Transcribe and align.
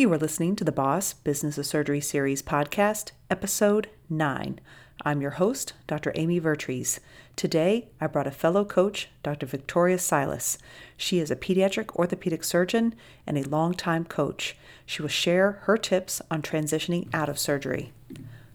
You 0.00 0.10
are 0.14 0.18
listening 0.18 0.56
to 0.56 0.64
the 0.64 0.72
Boss 0.72 1.12
Business 1.12 1.58
of 1.58 1.66
Surgery 1.66 2.00
Series 2.00 2.42
podcast, 2.42 3.10
episode 3.28 3.90
9. 4.08 4.58
I'm 5.04 5.20
your 5.20 5.32
host, 5.32 5.74
Dr. 5.86 6.10
Amy 6.14 6.38
Vertrees. 6.38 7.00
Today, 7.36 7.90
I 8.00 8.06
brought 8.06 8.26
a 8.26 8.30
fellow 8.30 8.64
coach, 8.64 9.10
Dr. 9.22 9.44
Victoria 9.44 9.98
Silas. 9.98 10.56
She 10.96 11.18
is 11.18 11.30
a 11.30 11.36
pediatric 11.36 11.94
orthopedic 11.96 12.44
surgeon 12.44 12.94
and 13.26 13.36
a 13.36 13.46
longtime 13.46 14.06
coach. 14.06 14.56
She 14.86 15.02
will 15.02 15.10
share 15.10 15.58
her 15.64 15.76
tips 15.76 16.22
on 16.30 16.40
transitioning 16.40 17.06
out 17.12 17.28
of 17.28 17.38
surgery. 17.38 17.92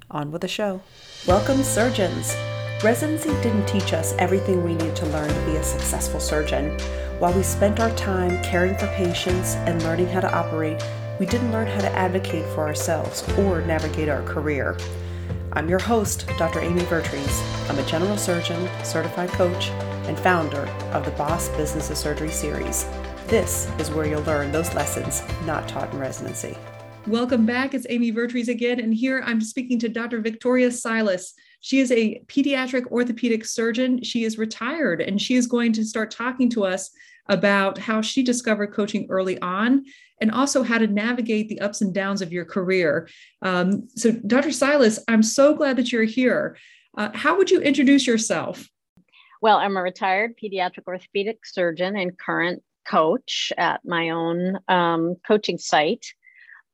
On 0.09 0.31
with 0.31 0.41
the 0.41 0.47
show. 0.47 0.81
Welcome, 1.27 1.61
surgeons. 1.61 2.35
Residency 2.83 3.29
didn't 3.43 3.67
teach 3.67 3.93
us 3.93 4.15
everything 4.17 4.63
we 4.63 4.73
need 4.73 4.95
to 4.95 5.05
learn 5.05 5.29
to 5.29 5.45
be 5.45 5.57
a 5.57 5.63
successful 5.63 6.19
surgeon. 6.19 6.75
While 7.19 7.33
we 7.33 7.43
spent 7.43 7.79
our 7.79 7.95
time 7.95 8.41
caring 8.43 8.75
for 8.79 8.87
patients 8.87 9.53
and 9.67 9.83
learning 9.83 10.07
how 10.07 10.21
to 10.21 10.35
operate, 10.35 10.83
we 11.19 11.25
didn't 11.25 11.51
learn 11.53 11.67
how 11.67 11.79
to 11.79 11.91
advocate 11.93 12.45
for 12.53 12.67
ourselves 12.67 13.23
or 13.37 13.61
navigate 13.61 14.09
our 14.09 14.21
career. 14.23 14.77
I'm 15.53 15.69
your 15.69 15.79
host, 15.79 16.27
Dr. 16.37 16.59
Amy 16.59 16.81
Vertrees. 16.83 17.41
I'm 17.69 17.79
a 17.79 17.85
general 17.85 18.17
surgeon, 18.17 18.69
certified 18.83 19.29
coach, 19.29 19.69
and 20.07 20.19
founder 20.19 20.67
of 20.91 21.05
the 21.05 21.11
Boss 21.11 21.47
Business 21.49 21.89
of 21.89 21.97
Surgery 21.97 22.31
series. 22.31 22.85
This 23.27 23.71
is 23.79 23.89
where 23.91 24.05
you'll 24.05 24.23
learn 24.23 24.51
those 24.51 24.73
lessons 24.73 25.23
not 25.45 25.69
taught 25.69 25.93
in 25.93 25.99
residency. 25.99 26.57
Welcome 27.07 27.45
back. 27.45 27.73
It's 27.73 27.87
Amy 27.89 28.11
Vertrees 28.11 28.49
again, 28.49 28.81
and 28.81 28.93
here 28.93 29.23
I'm 29.25 29.39
speaking 29.39 29.79
to 29.79 29.89
Dr. 29.89 30.19
Victoria 30.19 30.69
Silas. 30.69 31.33
She 31.61 31.79
is 31.79 31.91
a 31.91 32.21
pediatric 32.27 32.91
orthopedic 32.91 33.45
surgeon. 33.45 34.03
She 34.03 34.25
is 34.25 34.37
retired, 34.37 34.99
and 34.99 35.21
she 35.21 35.35
is 35.35 35.47
going 35.47 35.71
to 35.73 35.85
start 35.85 36.11
talking 36.11 36.49
to 36.49 36.65
us 36.65 36.91
about 37.27 37.77
how 37.77 38.01
she 38.01 38.23
discovered 38.23 38.73
coaching 38.73 39.07
early 39.09 39.39
on 39.41 39.85
and 40.21 40.31
also 40.31 40.63
how 40.63 40.77
to 40.77 40.87
navigate 40.87 41.49
the 41.49 41.59
ups 41.59 41.81
and 41.81 41.93
downs 41.93 42.21
of 42.21 42.31
your 42.31 42.45
career. 42.45 43.09
Um, 43.41 43.87
so, 43.95 44.11
Dr. 44.11 44.51
Silas, 44.51 44.99
I'm 45.07 45.23
so 45.23 45.55
glad 45.55 45.77
that 45.77 45.91
you're 45.91 46.03
here. 46.03 46.57
Uh, 46.97 47.09
how 47.13 47.37
would 47.37 47.51
you 47.51 47.59
introduce 47.59 48.07
yourself? 48.07 48.67
Well, 49.41 49.57
I'm 49.57 49.77
a 49.77 49.81
retired 49.81 50.35
pediatric 50.41 50.87
orthopedic 50.87 51.45
surgeon 51.45 51.95
and 51.97 52.17
current 52.17 52.63
coach 52.87 53.51
at 53.57 53.81
my 53.83 54.09
own 54.09 54.59
um, 54.67 55.15
coaching 55.27 55.57
site. 55.57 56.05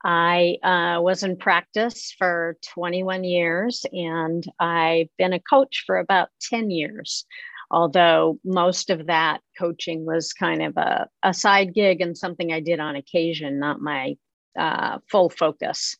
I 0.03 0.57
uh, 0.63 1.01
was 1.01 1.23
in 1.23 1.37
practice 1.37 2.13
for 2.17 2.57
21 2.73 3.23
years 3.23 3.85
and 3.91 4.43
I've 4.59 5.09
been 5.17 5.33
a 5.33 5.39
coach 5.39 5.83
for 5.85 5.97
about 5.97 6.29
10 6.49 6.71
years 6.71 7.25
although 7.71 8.37
most 8.43 8.89
of 8.89 9.07
that 9.07 9.39
coaching 9.57 10.05
was 10.05 10.33
kind 10.33 10.61
of 10.61 10.77
a, 10.77 11.07
a 11.23 11.33
side 11.33 11.73
gig 11.73 12.01
and 12.01 12.17
something 12.17 12.51
I 12.51 12.59
did 12.59 12.79
on 12.79 12.95
occasion, 12.95 13.59
not 13.59 13.81
my 13.81 14.15
uh, 14.57 14.99
full 15.09 15.29
focus. 15.29 15.95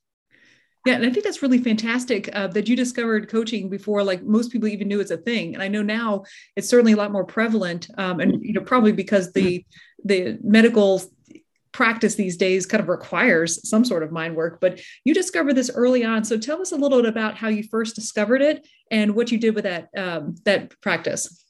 Yeah, 0.86 0.96
and 0.96 1.06
I 1.06 1.12
think 1.12 1.24
that's 1.24 1.44
really 1.44 1.60
fantastic 1.60 2.30
uh, 2.36 2.48
that 2.48 2.68
you 2.68 2.76
discovered 2.76 3.30
coaching 3.30 3.70
before, 3.70 4.04
like 4.04 4.24
most 4.24 4.52
people 4.52 4.68
even 4.68 4.88
knew 4.88 5.00
it's 5.00 5.12
a 5.12 5.18
thing. 5.18 5.54
And 5.54 5.62
I 5.62 5.68
know 5.68 5.84
now 5.84 6.24
it's 6.56 6.68
certainly 6.68 6.94
a 6.94 6.96
lot 6.96 7.12
more 7.12 7.24
prevalent, 7.24 7.88
um, 7.98 8.20
and 8.20 8.44
you 8.44 8.54
know 8.54 8.62
probably 8.62 8.92
because 8.92 9.32
the 9.32 9.64
the 10.04 10.40
medical 10.42 11.04
practice 11.72 12.16
these 12.16 12.36
days 12.36 12.66
kind 12.66 12.82
of 12.82 12.90
requires 12.90 13.70
some 13.70 13.86
sort 13.86 14.02
of 14.02 14.12
mind 14.12 14.36
work. 14.36 14.60
But 14.60 14.82
you 15.06 15.14
discovered 15.14 15.54
this 15.54 15.70
early 15.74 16.04
on, 16.04 16.24
so 16.24 16.38
tell 16.38 16.62
us 16.62 16.72
a 16.72 16.76
little 16.78 17.00
bit 17.00 17.10
about 17.10 17.38
how 17.38 17.50
you 17.50 17.64
first 17.70 17.94
discovered 17.94 18.42
it 18.42 18.68
and 18.90 19.16
what 19.16 19.32
you 19.32 19.38
did 19.38 19.54
with 19.54 19.66
that 19.66 19.90
um, 19.96 20.34
that 20.46 20.74
practice. 20.82 21.46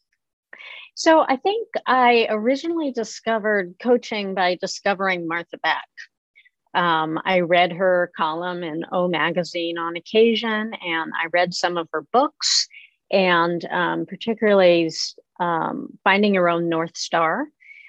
So 1.03 1.25
I 1.27 1.35
think 1.35 1.67
I 1.87 2.27
originally 2.29 2.91
discovered 2.91 3.73
coaching 3.81 4.35
by 4.35 4.59
discovering 4.61 5.27
Martha 5.27 5.57
Beck. 5.63 5.89
Um, 6.75 7.19
I 7.25 7.39
read 7.39 7.71
her 7.71 8.11
column 8.15 8.63
in 8.63 8.85
O 8.91 9.07
Magazine 9.07 9.79
on 9.79 9.95
occasion, 9.95 10.75
and 10.75 11.11
I 11.19 11.25
read 11.33 11.55
some 11.55 11.77
of 11.77 11.89
her 11.91 12.05
books, 12.13 12.67
and 13.09 13.65
um, 13.71 14.05
particularly 14.05 14.91
um, 15.39 15.97
Finding 16.03 16.35
Your 16.35 16.49
Own 16.49 16.69
North 16.69 16.95
Star, 16.95 17.47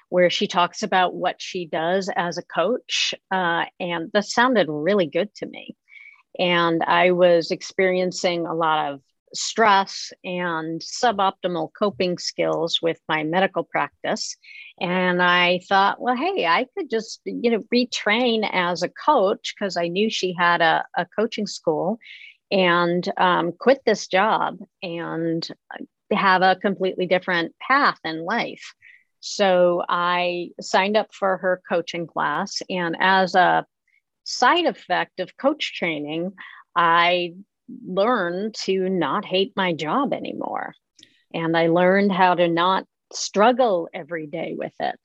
where 0.09 0.31
she 0.31 0.47
talks 0.47 0.81
about 0.81 1.13
what 1.13 1.35
she 1.39 1.67
does 1.67 2.09
as 2.15 2.39
a 2.39 2.43
coach. 2.43 3.13
Uh, 3.29 3.65
and 3.79 4.09
that 4.13 4.25
sounded 4.25 4.65
really 4.69 5.05
good 5.05 5.31
to 5.35 5.45
me. 5.45 5.75
And 6.39 6.81
I 6.81 7.11
was 7.11 7.51
experiencing 7.51 8.47
a 8.47 8.55
lot 8.55 8.91
of 8.91 9.01
stress 9.33 10.11
and 10.23 10.81
suboptimal 10.81 11.69
coping 11.77 12.17
skills 12.17 12.79
with 12.81 12.99
my 13.09 13.23
medical 13.23 13.63
practice. 13.63 14.35
And 14.79 15.21
I 15.21 15.61
thought, 15.67 15.99
well, 15.99 16.15
hey, 16.15 16.45
I 16.45 16.67
could 16.77 16.89
just, 16.89 17.21
you 17.25 17.51
know, 17.51 17.63
retrain 17.73 18.47
as 18.51 18.83
a 18.83 18.89
coach 18.89 19.53
because 19.57 19.77
I 19.77 19.87
knew 19.87 20.09
she 20.09 20.35
had 20.37 20.61
a, 20.61 20.85
a 20.95 21.05
coaching 21.17 21.47
school 21.47 21.99
and 22.51 23.11
um, 23.17 23.51
quit 23.51 23.81
this 23.85 24.07
job 24.07 24.59
and 24.81 25.47
have 26.11 26.41
a 26.41 26.55
completely 26.55 27.07
different 27.07 27.55
path 27.59 27.99
in 28.03 28.23
life. 28.25 28.73
So 29.19 29.83
I 29.87 30.49
signed 30.59 30.97
up 30.97 31.13
for 31.13 31.37
her 31.37 31.61
coaching 31.67 32.07
class. 32.07 32.61
And 32.69 32.97
as 32.99 33.35
a 33.35 33.65
side 34.25 34.65
effect 34.65 35.19
of 35.19 35.37
coach 35.37 35.73
training, 35.75 36.33
I 36.75 37.35
learn 37.85 38.51
to 38.63 38.89
not 38.89 39.25
hate 39.25 39.53
my 39.55 39.73
job 39.73 40.13
anymore. 40.13 40.73
And 41.33 41.57
I 41.57 41.67
learned 41.67 42.11
how 42.11 42.35
to 42.35 42.47
not 42.47 42.85
struggle 43.11 43.89
every 43.93 44.27
day 44.27 44.55
with 44.57 44.73
it 44.79 44.99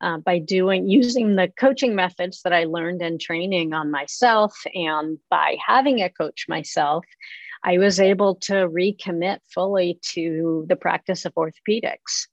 uh, 0.00 0.18
by 0.18 0.38
doing 0.38 0.88
using 0.88 1.36
the 1.36 1.50
coaching 1.58 1.94
methods 1.94 2.42
that 2.42 2.52
I 2.52 2.64
learned 2.64 3.02
in 3.02 3.18
training 3.18 3.72
on 3.72 3.90
myself. 3.90 4.54
And 4.74 5.18
by 5.30 5.56
having 5.64 6.02
a 6.02 6.10
coach 6.10 6.46
myself, 6.48 7.04
I 7.64 7.78
was 7.78 7.98
able 7.98 8.36
to 8.42 8.68
recommit 8.68 9.38
fully 9.52 9.98
to 10.14 10.66
the 10.68 10.76
practice 10.76 11.24
of 11.24 11.34
orthopedics. 11.34 12.28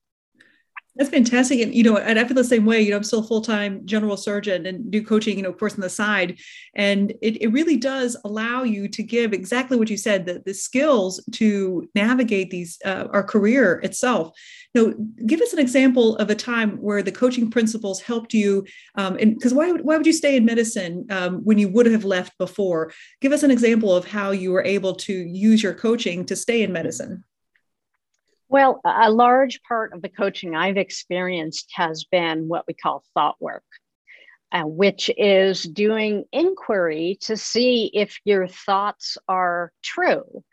That's 0.96 1.10
fantastic. 1.10 1.60
And, 1.60 1.74
you 1.74 1.82
know, 1.82 1.98
and 1.98 2.20
I 2.20 2.24
feel 2.24 2.36
the 2.36 2.44
same 2.44 2.66
way, 2.66 2.80
you 2.82 2.92
know, 2.92 2.98
I'm 2.98 3.04
still 3.04 3.22
a 3.22 3.28
full-time 3.28 3.82
general 3.84 4.16
surgeon 4.16 4.68
and 4.68 4.92
do 4.92 5.04
coaching, 5.04 5.38
you 5.38 5.44
know, 5.44 5.50
of 5.50 5.58
course, 5.58 5.74
on 5.74 5.82
the 5.82 5.90
side. 5.90 6.40
And 6.76 7.12
it, 7.20 7.42
it 7.42 7.48
really 7.48 7.78
does 7.78 8.16
allow 8.24 8.62
you 8.62 8.88
to 8.90 9.02
give 9.02 9.34
exactly 9.34 9.76
what 9.76 9.90
you 9.90 9.98
said, 9.98 10.28
the, 10.28 10.44
the 10.46 10.54
skills 10.54 11.20
to 11.32 11.90
navigate 11.96 12.52
these, 12.52 12.78
uh, 12.86 13.08
our 13.12 13.24
career 13.24 13.80
itself. 13.84 14.38
Now, 14.76 14.94
give 15.26 15.42
us 15.42 15.52
an 15.54 15.58
example 15.58 16.16
of 16.18 16.30
a 16.30 16.36
time 16.36 16.78
where 16.78 17.02
the 17.02 17.12
coaching 17.12 17.50
principles 17.50 18.00
helped 18.00 18.32
you. 18.32 18.64
Um, 18.96 19.18
and 19.20 19.34
because 19.34 19.54
why, 19.54 19.72
why 19.72 19.98
would 19.98 20.06
you 20.06 20.14
stay 20.14 20.36
in 20.36 20.46
medicine 20.46 21.08
um, 21.10 21.44
when 21.44 21.58
you 21.58 21.70
would 21.70 21.88
have 21.88 22.06
left 22.06 22.38
before? 22.38 22.94
Give 23.20 23.32
us 23.32 23.42
an 23.42 23.50
example 23.50 23.96
of 23.96 24.06
how 24.06 24.30
you 24.30 24.52
were 24.52 24.64
able 24.64 24.94
to 24.96 25.14
use 25.14 25.64
your 25.64 25.74
coaching 25.74 26.24
to 26.26 26.36
stay 26.36 26.62
in 26.62 26.72
medicine. 26.72 27.24
Well, 28.54 28.82
a 28.86 29.10
large 29.10 29.64
part 29.64 29.94
of 29.94 30.04
the 30.04 30.10
coaching 30.10 30.56
I've 30.56 30.78
experienced 30.78 31.72
has 31.74 32.04
been 32.04 32.48
what 32.48 32.66
we 32.68 32.76
call 32.76 33.04
thought 33.16 33.36
work, 33.40 33.64
uh, 34.52 34.62
which 34.62 35.10
is 35.18 35.64
doing 35.64 36.26
inquiry 36.32 37.18
to 37.22 37.36
see 37.36 37.90
if 37.92 38.20
your 38.26 38.48
thoughts 38.48 39.18
are 39.28 39.72
true, 39.82 40.44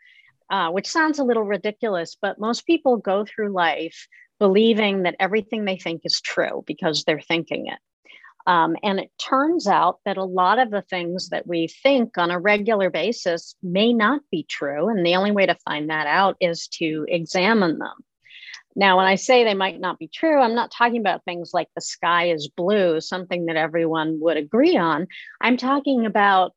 uh, 0.49 0.71
which 0.71 0.89
sounds 0.89 1.19
a 1.19 1.23
little 1.23 1.43
ridiculous, 1.43 2.17
but 2.19 2.39
most 2.39 2.65
people 2.65 2.97
go 2.97 3.23
through 3.23 3.53
life 3.53 4.07
believing 4.39 5.03
that 5.03 5.17
everything 5.19 5.65
they 5.65 5.77
think 5.77 6.01
is 6.03 6.19
true 6.21 6.63
because 6.65 7.03
they're 7.03 7.21
thinking 7.21 7.67
it. 7.67 7.77
Um, 8.47 8.75
and 8.83 8.99
it 8.99 9.11
turns 9.17 9.67
out 9.67 9.99
that 10.05 10.17
a 10.17 10.23
lot 10.23 10.59
of 10.59 10.71
the 10.71 10.81
things 10.81 11.29
that 11.29 11.47
we 11.47 11.67
think 11.67 12.17
on 12.17 12.31
a 12.31 12.39
regular 12.39 12.89
basis 12.89 13.55
may 13.61 13.93
not 13.93 14.21
be 14.31 14.43
true. 14.49 14.89
And 14.89 15.05
the 15.05 15.15
only 15.15 15.31
way 15.31 15.45
to 15.45 15.57
find 15.65 15.89
that 15.89 16.07
out 16.07 16.37
is 16.39 16.67
to 16.79 17.05
examine 17.07 17.79
them. 17.79 17.93
Now, 18.75 18.97
when 18.97 19.05
I 19.05 19.15
say 19.15 19.43
they 19.43 19.53
might 19.53 19.79
not 19.79 19.99
be 19.99 20.07
true, 20.07 20.39
I'm 20.39 20.55
not 20.55 20.71
talking 20.71 20.99
about 21.01 21.25
things 21.25 21.51
like 21.53 21.67
the 21.75 21.81
sky 21.81 22.29
is 22.29 22.49
blue, 22.55 23.01
something 23.01 23.47
that 23.47 23.57
everyone 23.57 24.19
would 24.21 24.37
agree 24.37 24.77
on. 24.77 25.07
I'm 25.41 25.57
talking 25.57 26.05
about 26.05 26.53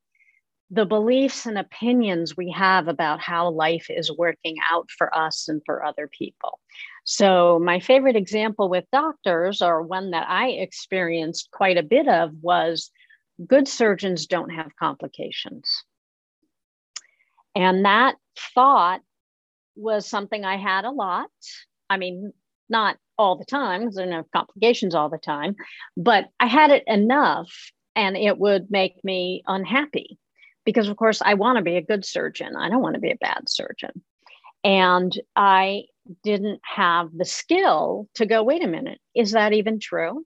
the 0.70 0.86
beliefs 0.86 1.46
and 1.46 1.58
opinions 1.58 2.36
we 2.36 2.50
have 2.50 2.88
about 2.88 3.20
how 3.20 3.50
life 3.50 3.86
is 3.90 4.16
working 4.16 4.56
out 4.70 4.90
for 4.90 5.14
us 5.16 5.48
and 5.48 5.60
for 5.66 5.84
other 5.84 6.08
people. 6.08 6.58
So, 7.04 7.58
my 7.62 7.80
favorite 7.80 8.16
example 8.16 8.68
with 8.68 8.90
doctors, 8.90 9.60
or 9.60 9.82
one 9.82 10.10
that 10.12 10.28
I 10.28 10.48
experienced 10.48 11.50
quite 11.52 11.76
a 11.76 11.82
bit 11.82 12.08
of, 12.08 12.32
was 12.40 12.90
good 13.46 13.68
surgeons 13.68 14.26
don't 14.26 14.50
have 14.50 14.76
complications. 14.76 15.84
And 17.54 17.84
that 17.84 18.16
thought 18.54 19.02
was 19.76 20.06
something 20.06 20.44
I 20.44 20.56
had 20.56 20.84
a 20.84 20.90
lot. 20.90 21.30
I 21.90 21.98
mean, 21.98 22.32
not 22.68 22.96
all 23.18 23.36
the 23.36 23.44
time, 23.44 23.82
because 23.82 23.98
are 23.98 24.06
no 24.06 24.24
complications 24.34 24.94
all 24.94 25.10
the 25.10 25.18
time, 25.18 25.56
but 25.96 26.30
I 26.40 26.46
had 26.46 26.70
it 26.70 26.84
enough 26.86 27.52
and 27.94 28.16
it 28.16 28.38
would 28.38 28.70
make 28.70 29.04
me 29.04 29.42
unhappy 29.46 30.18
because, 30.64 30.88
of 30.88 30.96
course, 30.96 31.20
I 31.24 31.34
want 31.34 31.56
to 31.56 31.62
be 31.62 31.76
a 31.76 31.82
good 31.82 32.04
surgeon. 32.04 32.56
I 32.56 32.68
don't 32.68 32.82
want 32.82 32.94
to 32.94 33.00
be 33.00 33.10
a 33.10 33.16
bad 33.16 33.48
surgeon. 33.48 34.02
And 34.62 35.12
I 35.36 35.84
didn't 36.22 36.60
have 36.64 37.08
the 37.16 37.24
skill 37.24 38.08
to 38.14 38.26
go, 38.26 38.42
wait 38.42 38.64
a 38.64 38.68
minute, 38.68 38.98
is 39.14 39.32
that 39.32 39.52
even 39.52 39.78
true? 39.78 40.24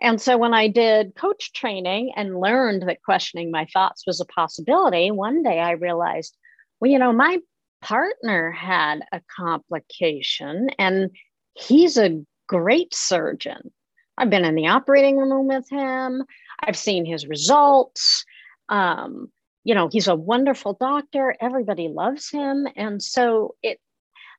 And 0.00 0.20
so 0.20 0.36
when 0.36 0.52
I 0.52 0.68
did 0.68 1.14
coach 1.14 1.52
training 1.52 2.12
and 2.16 2.40
learned 2.40 2.82
that 2.82 3.02
questioning 3.02 3.50
my 3.50 3.66
thoughts 3.72 4.06
was 4.06 4.20
a 4.20 4.26
possibility, 4.26 5.10
one 5.10 5.42
day 5.42 5.58
I 5.58 5.72
realized, 5.72 6.36
well, 6.80 6.90
you 6.90 6.98
know, 6.98 7.12
my 7.12 7.38
partner 7.82 8.50
had 8.50 9.00
a 9.12 9.20
complication 9.34 10.68
and 10.78 11.10
he's 11.54 11.96
a 11.96 12.22
great 12.46 12.94
surgeon. 12.94 13.72
I've 14.18 14.30
been 14.30 14.44
in 14.44 14.54
the 14.54 14.68
operating 14.68 15.16
room 15.16 15.46
with 15.46 15.68
him. 15.70 16.22
I've 16.62 16.76
seen 16.76 17.04
his 17.04 17.26
results. 17.26 18.24
Um, 18.68 19.30
you 19.66 19.74
know, 19.74 19.88
he's 19.90 20.06
a 20.06 20.14
wonderful 20.14 20.74
doctor. 20.74 21.34
Everybody 21.40 21.88
loves 21.88 22.30
him. 22.30 22.68
And 22.76 23.02
so 23.02 23.56
it, 23.64 23.80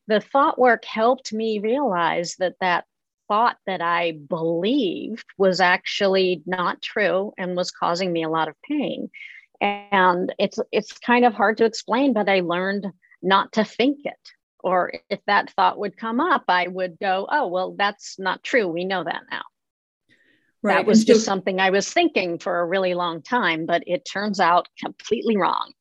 the 0.07 0.21
thought 0.21 0.57
work 0.57 0.85
helped 0.85 1.33
me 1.33 1.59
realize 1.59 2.35
that 2.39 2.56
that 2.62 2.85
thought 3.27 3.57
that 3.65 3.81
I 3.81 4.13
believed 4.29 5.25
was 5.38 5.59
actually 5.59 6.44
not 6.45 6.81
true 6.81 7.33
and 7.38 7.57
was 7.57 7.71
causing 7.71 8.13
me 8.13 8.24
a 8.24 8.29
lot 8.29 8.47
of 8.47 8.56
pain. 8.63 9.09
And 9.59 10.33
it's 10.39 10.59
it's 10.71 10.94
kind 10.94 11.25
of 11.25 11.33
hard 11.33 11.57
to 11.57 11.65
explain, 11.65 12.13
but 12.13 12.30
I 12.30 12.39
learned 12.39 12.88
not 13.21 13.51
to 13.53 13.65
think 13.65 14.06
it. 14.06 14.13
Or 14.63 14.94
if 15.09 15.19
that 15.27 15.51
thought 15.51 15.77
would 15.77 15.97
come 15.97 16.21
up, 16.21 16.45
I 16.47 16.68
would 16.68 17.00
go, 17.01 17.27
oh, 17.30 17.47
well, 17.47 17.75
that's 17.77 18.18
not 18.18 18.44
true. 18.44 18.69
We 18.69 18.85
know 18.85 19.03
that 19.03 19.23
now. 19.30 19.44
Right. 20.68 20.75
That 20.75 20.86
was 20.86 21.06
just 21.06 21.24
something 21.24 21.60
I 21.60 21.69
was 21.69 21.92
thinking 21.92 22.40
for 22.40 22.60
a 22.60 22.66
really 22.66 22.94
long 22.94 23.22
time, 23.22 23.66
but 23.66 23.84
it 23.88 24.06
turns 24.06 24.40
out 24.40 24.68
completely 24.80 25.38
wrong 25.38 25.72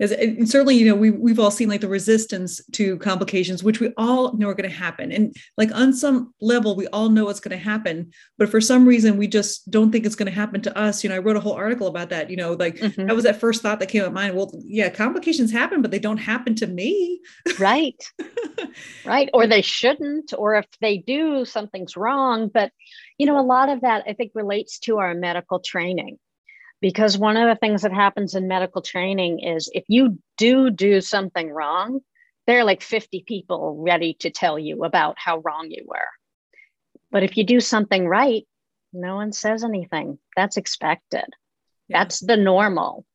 and 0.00 0.48
certainly 0.48 0.76
you 0.76 0.86
know 0.86 0.94
we, 0.94 1.10
we've 1.10 1.38
all 1.38 1.50
seen 1.50 1.68
like 1.68 1.80
the 1.80 1.88
resistance 1.88 2.60
to 2.72 2.96
complications 2.98 3.62
which 3.62 3.80
we 3.80 3.92
all 3.96 4.36
know 4.36 4.48
are 4.48 4.54
going 4.54 4.68
to 4.68 4.74
happen. 4.74 5.12
And 5.12 5.34
like 5.56 5.74
on 5.74 5.92
some 5.92 6.34
level 6.40 6.76
we 6.76 6.86
all 6.88 7.08
know 7.08 7.24
what's 7.24 7.40
going 7.40 7.56
to 7.56 7.62
happen 7.62 8.12
but 8.36 8.48
for 8.48 8.60
some 8.60 8.86
reason 8.86 9.16
we 9.16 9.26
just 9.26 9.70
don't 9.70 9.90
think 9.90 10.06
it's 10.06 10.14
going 10.14 10.30
to 10.30 10.32
happen 10.32 10.60
to 10.62 10.78
us. 10.78 11.02
You 11.02 11.10
know 11.10 11.16
i 11.16 11.18
wrote 11.18 11.36
a 11.36 11.40
whole 11.40 11.54
article 11.54 11.86
about 11.86 12.10
that 12.10 12.30
you 12.30 12.36
know 12.36 12.52
like 12.52 12.76
mm-hmm. 12.76 13.06
that 13.06 13.14
was 13.14 13.24
that 13.24 13.40
first 13.40 13.62
thought 13.62 13.80
that 13.80 13.88
came 13.88 14.02
to 14.02 14.10
mind. 14.10 14.36
Well 14.36 14.52
yeah 14.64 14.88
complications 14.88 15.50
happen 15.52 15.82
but 15.82 15.90
they 15.90 15.98
don't 15.98 16.18
happen 16.18 16.54
to 16.56 16.66
me. 16.66 17.20
Right. 17.58 18.02
Right 19.04 19.30
or 19.32 19.46
they 19.46 19.62
shouldn't 19.62 20.34
or 20.36 20.56
if 20.56 20.66
they 20.80 20.98
do 20.98 21.44
something's 21.44 21.96
wrong. 21.96 22.48
But 22.48 22.72
you 23.18 23.26
know 23.26 23.38
a 23.38 23.42
lot 23.42 23.68
of 23.68 23.82
that 23.82 24.04
i 24.06 24.12
think 24.12 24.32
relates 24.34 24.78
to 24.78 24.98
our 24.98 25.14
medical 25.14 25.58
training 25.58 26.18
because 26.80 27.18
one 27.18 27.36
of 27.36 27.48
the 27.48 27.58
things 27.58 27.82
that 27.82 27.92
happens 27.92 28.34
in 28.34 28.48
medical 28.48 28.82
training 28.82 29.40
is 29.40 29.70
if 29.74 29.84
you 29.88 30.18
do 30.36 30.70
do 30.70 31.00
something 31.00 31.50
wrong 31.50 32.00
there 32.46 32.60
are 32.60 32.64
like 32.64 32.80
50 32.80 33.24
people 33.26 33.76
ready 33.78 34.14
to 34.20 34.30
tell 34.30 34.58
you 34.58 34.84
about 34.84 35.16
how 35.18 35.40
wrong 35.40 35.70
you 35.70 35.84
were. 35.86 36.08
But 37.10 37.22
if 37.22 37.36
you 37.36 37.44
do 37.44 37.60
something 37.60 38.06
right 38.06 38.46
no 38.92 39.16
one 39.16 39.32
says 39.32 39.64
anything. 39.64 40.18
That's 40.36 40.56
expected. 40.56 41.26
Yeah. 41.88 42.00
that's 42.00 42.20
the 42.20 42.36
normal 42.36 43.06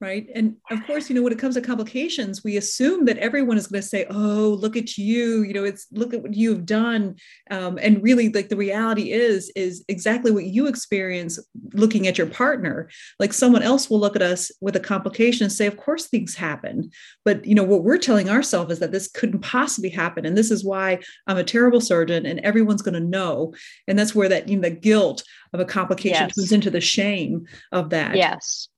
right? 0.00 0.28
And 0.34 0.56
of 0.70 0.84
course 0.86 1.10
you 1.10 1.14
know 1.14 1.22
when 1.22 1.32
it 1.32 1.38
comes 1.38 1.56
to 1.56 1.60
complications 1.60 2.42
we 2.42 2.56
assume 2.56 3.04
that 3.04 3.18
everyone 3.18 3.58
is 3.58 3.66
going 3.66 3.82
to 3.82 3.86
say 3.86 4.06
oh 4.08 4.56
look 4.58 4.76
at 4.76 4.96
you 4.96 5.42
you 5.42 5.52
know 5.52 5.64
it's 5.64 5.86
look 5.92 6.14
at 6.14 6.22
what 6.22 6.34
you've 6.34 6.64
done. 6.64 7.16
Um, 7.50 7.78
and 7.80 8.02
really 8.02 8.30
like 8.30 8.48
the 8.48 8.56
reality 8.56 9.12
is 9.12 9.52
is 9.54 9.84
exactly 9.88 10.30
what 10.30 10.44
you 10.44 10.66
experience 10.66 11.38
looking 11.74 12.06
at 12.06 12.16
your 12.16 12.26
partner. 12.26 12.88
Like 13.18 13.32
someone 13.32 13.62
else 13.62 13.90
will 13.90 14.00
look 14.00 14.16
at 14.16 14.22
us 14.22 14.50
with 14.60 14.76
a 14.76 14.80
complication 14.80 15.44
and 15.44 15.52
say 15.52 15.66
of 15.66 15.76
course 15.76 16.06
things 16.06 16.34
happen. 16.34 16.90
But 17.24 17.44
you 17.44 17.54
know 17.54 17.64
what 17.64 17.84
we're 17.84 17.98
telling 17.98 18.30
ourselves 18.30 18.72
is 18.72 18.78
that 18.78 18.92
this 18.92 19.08
couldn't 19.08 19.40
possibly 19.40 19.90
happen 19.90 20.24
and 20.24 20.36
this 20.36 20.50
is 20.50 20.64
why 20.64 20.98
i'm 21.26 21.36
a 21.36 21.44
terrible 21.44 21.80
surgeon 21.80 22.26
and 22.26 22.40
everyone's 22.40 22.82
going 22.82 22.94
to 22.94 23.00
know. 23.00 23.52
And 23.86 23.98
that's 23.98 24.14
where 24.14 24.28
that 24.30 24.48
you 24.48 24.56
know 24.56 24.68
the 24.68 24.74
guilt 24.74 25.22
of 25.52 25.60
a 25.60 25.64
complication 25.64 26.26
yes. 26.26 26.34
turns 26.34 26.52
into 26.52 26.70
the 26.70 26.80
shame 26.80 27.46
of 27.72 27.90
that. 27.90 28.16
Yes 28.16 28.68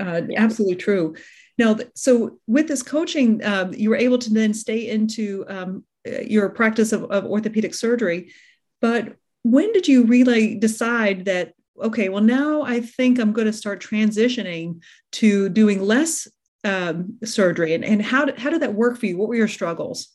uh, 0.00 0.22
yeah. 0.28 0.42
Absolutely 0.42 0.76
true. 0.76 1.14
Now, 1.58 1.76
so 1.94 2.38
with 2.46 2.68
this 2.68 2.82
coaching, 2.82 3.44
um, 3.44 3.74
you 3.74 3.90
were 3.90 3.96
able 3.96 4.18
to 4.18 4.32
then 4.32 4.54
stay 4.54 4.88
into 4.88 5.44
um, 5.48 5.84
uh, 6.06 6.20
your 6.22 6.48
practice 6.48 6.92
of, 6.92 7.04
of 7.04 7.24
orthopedic 7.24 7.74
surgery. 7.74 8.32
But 8.80 9.16
when 9.42 9.72
did 9.72 9.88
you 9.88 10.04
really 10.04 10.54
decide 10.54 11.24
that 11.24 11.54
okay 11.82 12.08
well 12.08 12.22
now 12.22 12.62
i 12.62 12.80
think 12.80 13.18
i'm 13.18 13.32
going 13.32 13.46
to 13.46 13.52
start 13.52 13.82
transitioning 13.82 14.80
to 15.10 15.48
doing 15.48 15.80
less 15.80 16.28
um, 16.64 17.18
surgery 17.24 17.74
and, 17.74 17.84
and 17.84 18.00
how, 18.00 18.24
did, 18.24 18.38
how 18.38 18.48
did 18.48 18.62
that 18.62 18.74
work 18.74 18.96
for 18.96 19.06
you 19.06 19.16
what 19.16 19.28
were 19.28 19.34
your 19.34 19.48
struggles 19.48 20.08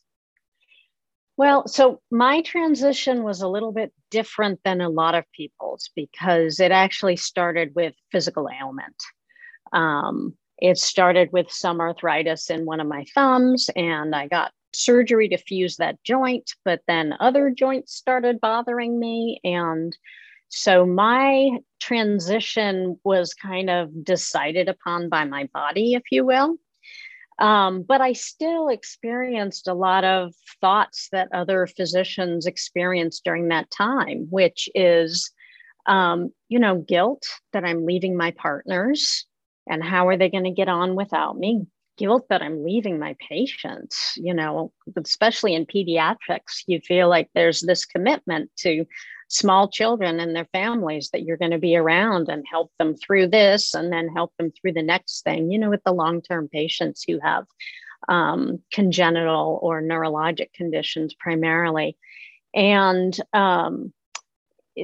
well 1.35 1.67
so 1.67 1.99
my 2.09 2.41
transition 2.41 3.23
was 3.23 3.41
a 3.41 3.47
little 3.47 3.73
bit 3.73 3.91
different 4.11 4.59
than 4.63 4.79
a 4.79 4.87
lot 4.87 5.13
of 5.13 5.25
people's 5.33 5.89
because 5.93 6.61
it 6.61 6.71
actually 6.71 7.17
started 7.17 7.75
with 7.75 7.93
physical 8.11 8.47
ailment 8.49 8.95
um, 9.73 10.35
it 10.57 10.77
started 10.77 11.31
with 11.31 11.51
some 11.51 11.79
arthritis 11.79 12.49
in 12.49 12.65
one 12.65 12.79
of 12.79 12.87
my 12.87 13.05
thumbs, 13.13 13.69
and 13.75 14.15
I 14.15 14.27
got 14.27 14.51
surgery 14.73 15.29
to 15.29 15.37
fuse 15.37 15.77
that 15.77 16.01
joint, 16.03 16.53
but 16.65 16.81
then 16.87 17.13
other 17.19 17.49
joints 17.49 17.93
started 17.93 18.41
bothering 18.41 18.99
me. 18.99 19.39
And 19.43 19.95
so 20.49 20.85
my 20.85 21.59
transition 21.79 22.99
was 23.03 23.33
kind 23.33 23.69
of 23.69 24.03
decided 24.03 24.69
upon 24.69 25.09
by 25.09 25.25
my 25.25 25.49
body, 25.53 25.93
if 25.93 26.03
you 26.11 26.25
will. 26.25 26.57
Um, 27.39 27.83
but 27.83 28.01
I 28.01 28.13
still 28.13 28.69
experienced 28.69 29.67
a 29.67 29.73
lot 29.73 30.03
of 30.03 30.33
thoughts 30.59 31.09
that 31.11 31.29
other 31.31 31.67
physicians 31.67 32.47
experienced 32.47 33.23
during 33.23 33.49
that 33.49 33.69
time, 33.69 34.27
which 34.31 34.69
is, 34.73 35.31
um, 35.85 36.31
you 36.49 36.57
know, 36.57 36.77
guilt 36.77 37.27
that 37.53 37.63
I'm 37.63 37.85
leaving 37.85 38.17
my 38.17 38.31
partners, 38.31 39.27
and 39.69 39.83
how 39.83 40.07
are 40.07 40.17
they 40.17 40.29
going 40.29 40.43
to 40.43 40.51
get 40.51 40.69
on 40.69 40.95
without 40.95 41.37
me? 41.37 41.67
Guilt 41.97 42.27
that 42.29 42.43
i'm 42.43 42.63
leaving 42.63 42.99
my 42.99 43.15
patients 43.27 44.13
you 44.17 44.31
know 44.31 44.71
especially 45.03 45.55
in 45.55 45.65
pediatrics 45.65 46.61
you 46.67 46.79
feel 46.79 47.09
like 47.09 47.27
there's 47.33 47.61
this 47.61 47.85
commitment 47.85 48.51
to 48.57 48.85
small 49.29 49.67
children 49.67 50.19
and 50.19 50.35
their 50.35 50.47
families 50.53 51.09
that 51.09 51.23
you're 51.23 51.37
going 51.37 51.49
to 51.49 51.57
be 51.57 51.75
around 51.75 52.29
and 52.29 52.45
help 52.47 52.71
them 52.77 52.95
through 52.95 53.25
this 53.29 53.73
and 53.73 53.91
then 53.91 54.09
help 54.09 54.31
them 54.37 54.51
through 54.51 54.73
the 54.73 54.83
next 54.83 55.23
thing 55.23 55.51
you 55.51 55.57
know 55.57 55.71
with 55.71 55.83
the 55.85 55.91
long-term 55.91 56.47
patients 56.47 57.03
who 57.07 57.19
have 57.19 57.47
um, 58.07 58.59
congenital 58.71 59.59
or 59.61 59.81
neurologic 59.81 60.53
conditions 60.53 61.13
primarily. 61.13 61.97
And 62.53 63.17
um, 63.33 63.93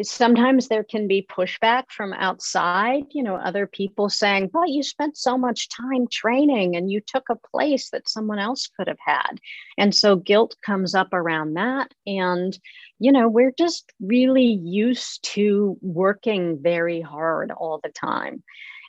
sometimes 0.02 0.68
there 0.68 0.84
can 0.84 1.08
be 1.08 1.28
pushback 1.30 1.84
from 1.90 2.14
outside, 2.14 3.04
you 3.12 3.22
know, 3.22 3.36
other 3.36 3.68
people 3.68 4.10
saying, 4.10 4.50
well, 4.54 4.68
you 4.68 4.82
spent 4.82 5.18
so 5.18 5.38
much 5.38 5.70
time 5.70 6.08
training 6.12 6.76
and 6.76 6.92
you 6.92 7.02
took 7.02 7.30
a 7.30 7.36
place 7.52 7.90
that 7.92 8.10
someone 8.10 8.40
else 8.40 8.70
could 8.78 8.88
have 8.88 9.00
had. 9.06 9.40
And 9.78 9.94
so 9.94 10.16
guilt 10.16 10.56
comes 10.66 10.96
up 10.96 11.14
around 11.14 11.54
that. 11.56 11.92
And, 12.08 12.58
you 13.00 13.12
know, 13.12 13.28
we're 13.28 13.54
just 13.58 13.92
really 14.02 14.60
used 14.64 15.24
to 15.34 15.78
working 15.82 16.60
very 16.62 17.02
hard 17.02 17.52
all 17.52 17.80
the 17.84 17.92
time. 17.92 18.44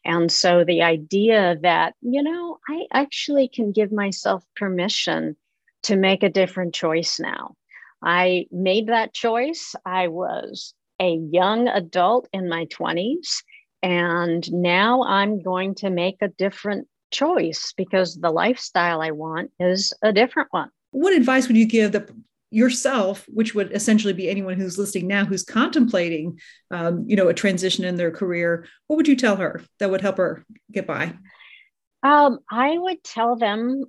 And 0.04 0.30
so 0.30 0.64
the 0.64 0.82
idea 0.82 1.56
that, 1.62 1.94
you 2.02 2.22
know, 2.22 2.58
I 2.68 2.86
actually 2.92 3.48
can 3.48 3.72
give 3.72 3.92
myself 3.92 4.44
permission 4.56 5.36
to 5.84 5.96
make 5.96 6.22
a 6.22 6.30
different 6.30 6.74
choice 6.74 7.18
now. 7.18 7.54
I 8.02 8.46
made 8.50 8.88
that 8.88 9.14
choice. 9.14 9.74
I 9.86 10.08
was 10.08 10.74
a 11.00 11.18
young 11.30 11.68
adult 11.68 12.28
in 12.32 12.48
my 12.48 12.66
20s. 12.66 13.42
And 13.82 14.50
now 14.52 15.02
I'm 15.02 15.42
going 15.42 15.74
to 15.76 15.90
make 15.90 16.16
a 16.22 16.28
different 16.28 16.88
choice 17.10 17.74
because 17.76 18.16
the 18.16 18.30
lifestyle 18.30 19.00
I 19.00 19.10
want 19.10 19.50
is 19.60 19.92
a 20.02 20.12
different 20.12 20.48
one. 20.50 20.70
What 20.90 21.12
advice 21.12 21.48
would 21.48 21.56
you 21.56 21.66
give 21.66 21.92
the 21.92 22.08
yourself, 22.50 23.24
which 23.26 23.54
would 23.54 23.72
essentially 23.72 24.12
be 24.12 24.30
anyone 24.30 24.58
who's 24.58 24.78
listening 24.78 25.08
now 25.08 25.24
who's 25.24 25.42
contemplating, 25.42 26.38
um, 26.70 27.04
you 27.06 27.16
know, 27.16 27.28
a 27.28 27.34
transition 27.34 27.84
in 27.84 27.96
their 27.96 28.12
career? 28.12 28.66
What 28.86 28.96
would 28.96 29.08
you 29.08 29.16
tell 29.16 29.36
her 29.36 29.60
that 29.80 29.90
would 29.90 30.00
help 30.00 30.18
her 30.18 30.44
get 30.70 30.86
by? 30.86 31.14
Um, 32.04 32.38
I 32.50 32.78
would 32.78 33.02
tell 33.02 33.34
them 33.34 33.84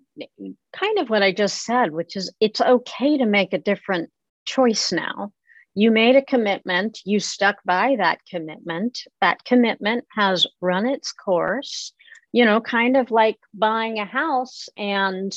kind 0.73 0.99
of 0.99 1.09
what 1.09 1.21
I 1.21 1.31
just 1.31 1.63
said, 1.63 1.91
which 1.91 2.15
is 2.15 2.33
it's 2.39 2.59
okay 2.59 3.17
to 3.17 3.25
make 3.25 3.53
a 3.53 3.59
different 3.59 4.09
choice 4.45 4.91
now 4.91 5.31
you 5.75 5.91
made 5.91 6.15
a 6.15 6.25
commitment, 6.25 6.99
you 7.05 7.19
stuck 7.19 7.57
by 7.65 7.95
that 7.97 8.19
commitment. 8.25 9.01
That 9.21 9.43
commitment 9.43 10.05
has 10.11 10.47
run 10.61 10.87
its 10.87 11.11
course, 11.11 11.93
you 12.31 12.45
know, 12.45 12.61
kind 12.61 12.97
of 12.97 13.11
like 13.11 13.37
buying 13.53 13.99
a 13.99 14.05
house 14.05 14.67
and 14.77 15.35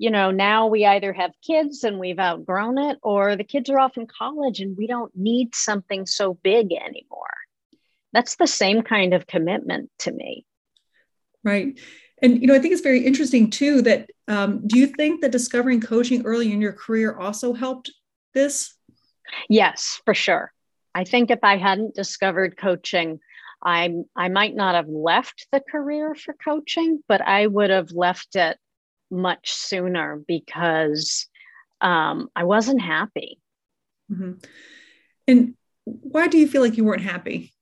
you 0.00 0.10
know, 0.10 0.30
now 0.30 0.66
we 0.66 0.86
either 0.86 1.12
have 1.12 1.32
kids 1.46 1.84
and 1.84 1.98
we've 1.98 2.18
outgrown 2.18 2.78
it, 2.78 2.96
or 3.02 3.36
the 3.36 3.44
kids 3.44 3.68
are 3.68 3.78
off 3.78 3.98
in 3.98 4.06
college 4.06 4.60
and 4.60 4.74
we 4.74 4.86
don't 4.86 5.14
need 5.14 5.54
something 5.54 6.06
so 6.06 6.32
big 6.42 6.72
anymore. 6.72 7.36
That's 8.14 8.36
the 8.36 8.46
same 8.46 8.80
kind 8.80 9.12
of 9.12 9.26
commitment 9.26 9.90
to 9.98 10.10
me. 10.10 10.46
Right. 11.44 11.78
And, 12.22 12.40
you 12.40 12.46
know, 12.46 12.54
I 12.54 12.60
think 12.60 12.72
it's 12.72 12.80
very 12.82 13.04
interesting 13.04 13.50
too 13.50 13.82
that 13.82 14.08
um, 14.26 14.66
do 14.66 14.78
you 14.78 14.86
think 14.86 15.20
that 15.20 15.32
discovering 15.32 15.82
coaching 15.82 16.24
early 16.24 16.50
in 16.50 16.62
your 16.62 16.72
career 16.72 17.14
also 17.14 17.52
helped 17.52 17.90
this? 18.32 18.74
Yes, 19.48 20.00
for 20.04 20.14
sure. 20.14 20.52
I 20.94 21.04
think 21.04 21.30
if 21.30 21.40
I 21.42 21.56
hadn't 21.56 21.94
discovered 21.94 22.56
coaching, 22.56 23.20
I 23.62 23.92
I 24.16 24.28
might 24.28 24.54
not 24.54 24.74
have 24.74 24.88
left 24.88 25.46
the 25.52 25.60
career 25.60 26.14
for 26.14 26.34
coaching, 26.34 27.02
but 27.08 27.20
I 27.20 27.46
would 27.46 27.70
have 27.70 27.92
left 27.92 28.36
it 28.36 28.58
much 29.10 29.52
sooner 29.52 30.22
because 30.26 31.28
um, 31.80 32.28
I 32.34 32.44
wasn't 32.44 32.82
happy. 32.82 33.40
Mm-hmm. 34.10 34.32
And 35.28 35.54
why 35.84 36.28
do 36.28 36.38
you 36.38 36.48
feel 36.48 36.62
like 36.62 36.76
you 36.76 36.84
weren't 36.84 37.02
happy? 37.02 37.52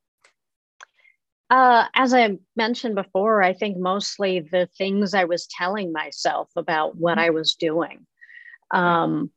Uh, 1.50 1.86
as 1.94 2.12
I 2.12 2.36
mentioned 2.56 2.94
before, 2.94 3.42
I 3.42 3.54
think 3.54 3.78
mostly 3.78 4.40
the 4.40 4.68
things 4.76 5.14
I 5.14 5.24
was 5.24 5.46
telling 5.46 5.92
myself 5.92 6.50
about 6.56 6.96
what 6.96 7.12
mm-hmm. 7.12 7.26
I 7.26 7.30
was 7.30 7.54
doing. 7.54 8.06
Um, 8.70 9.30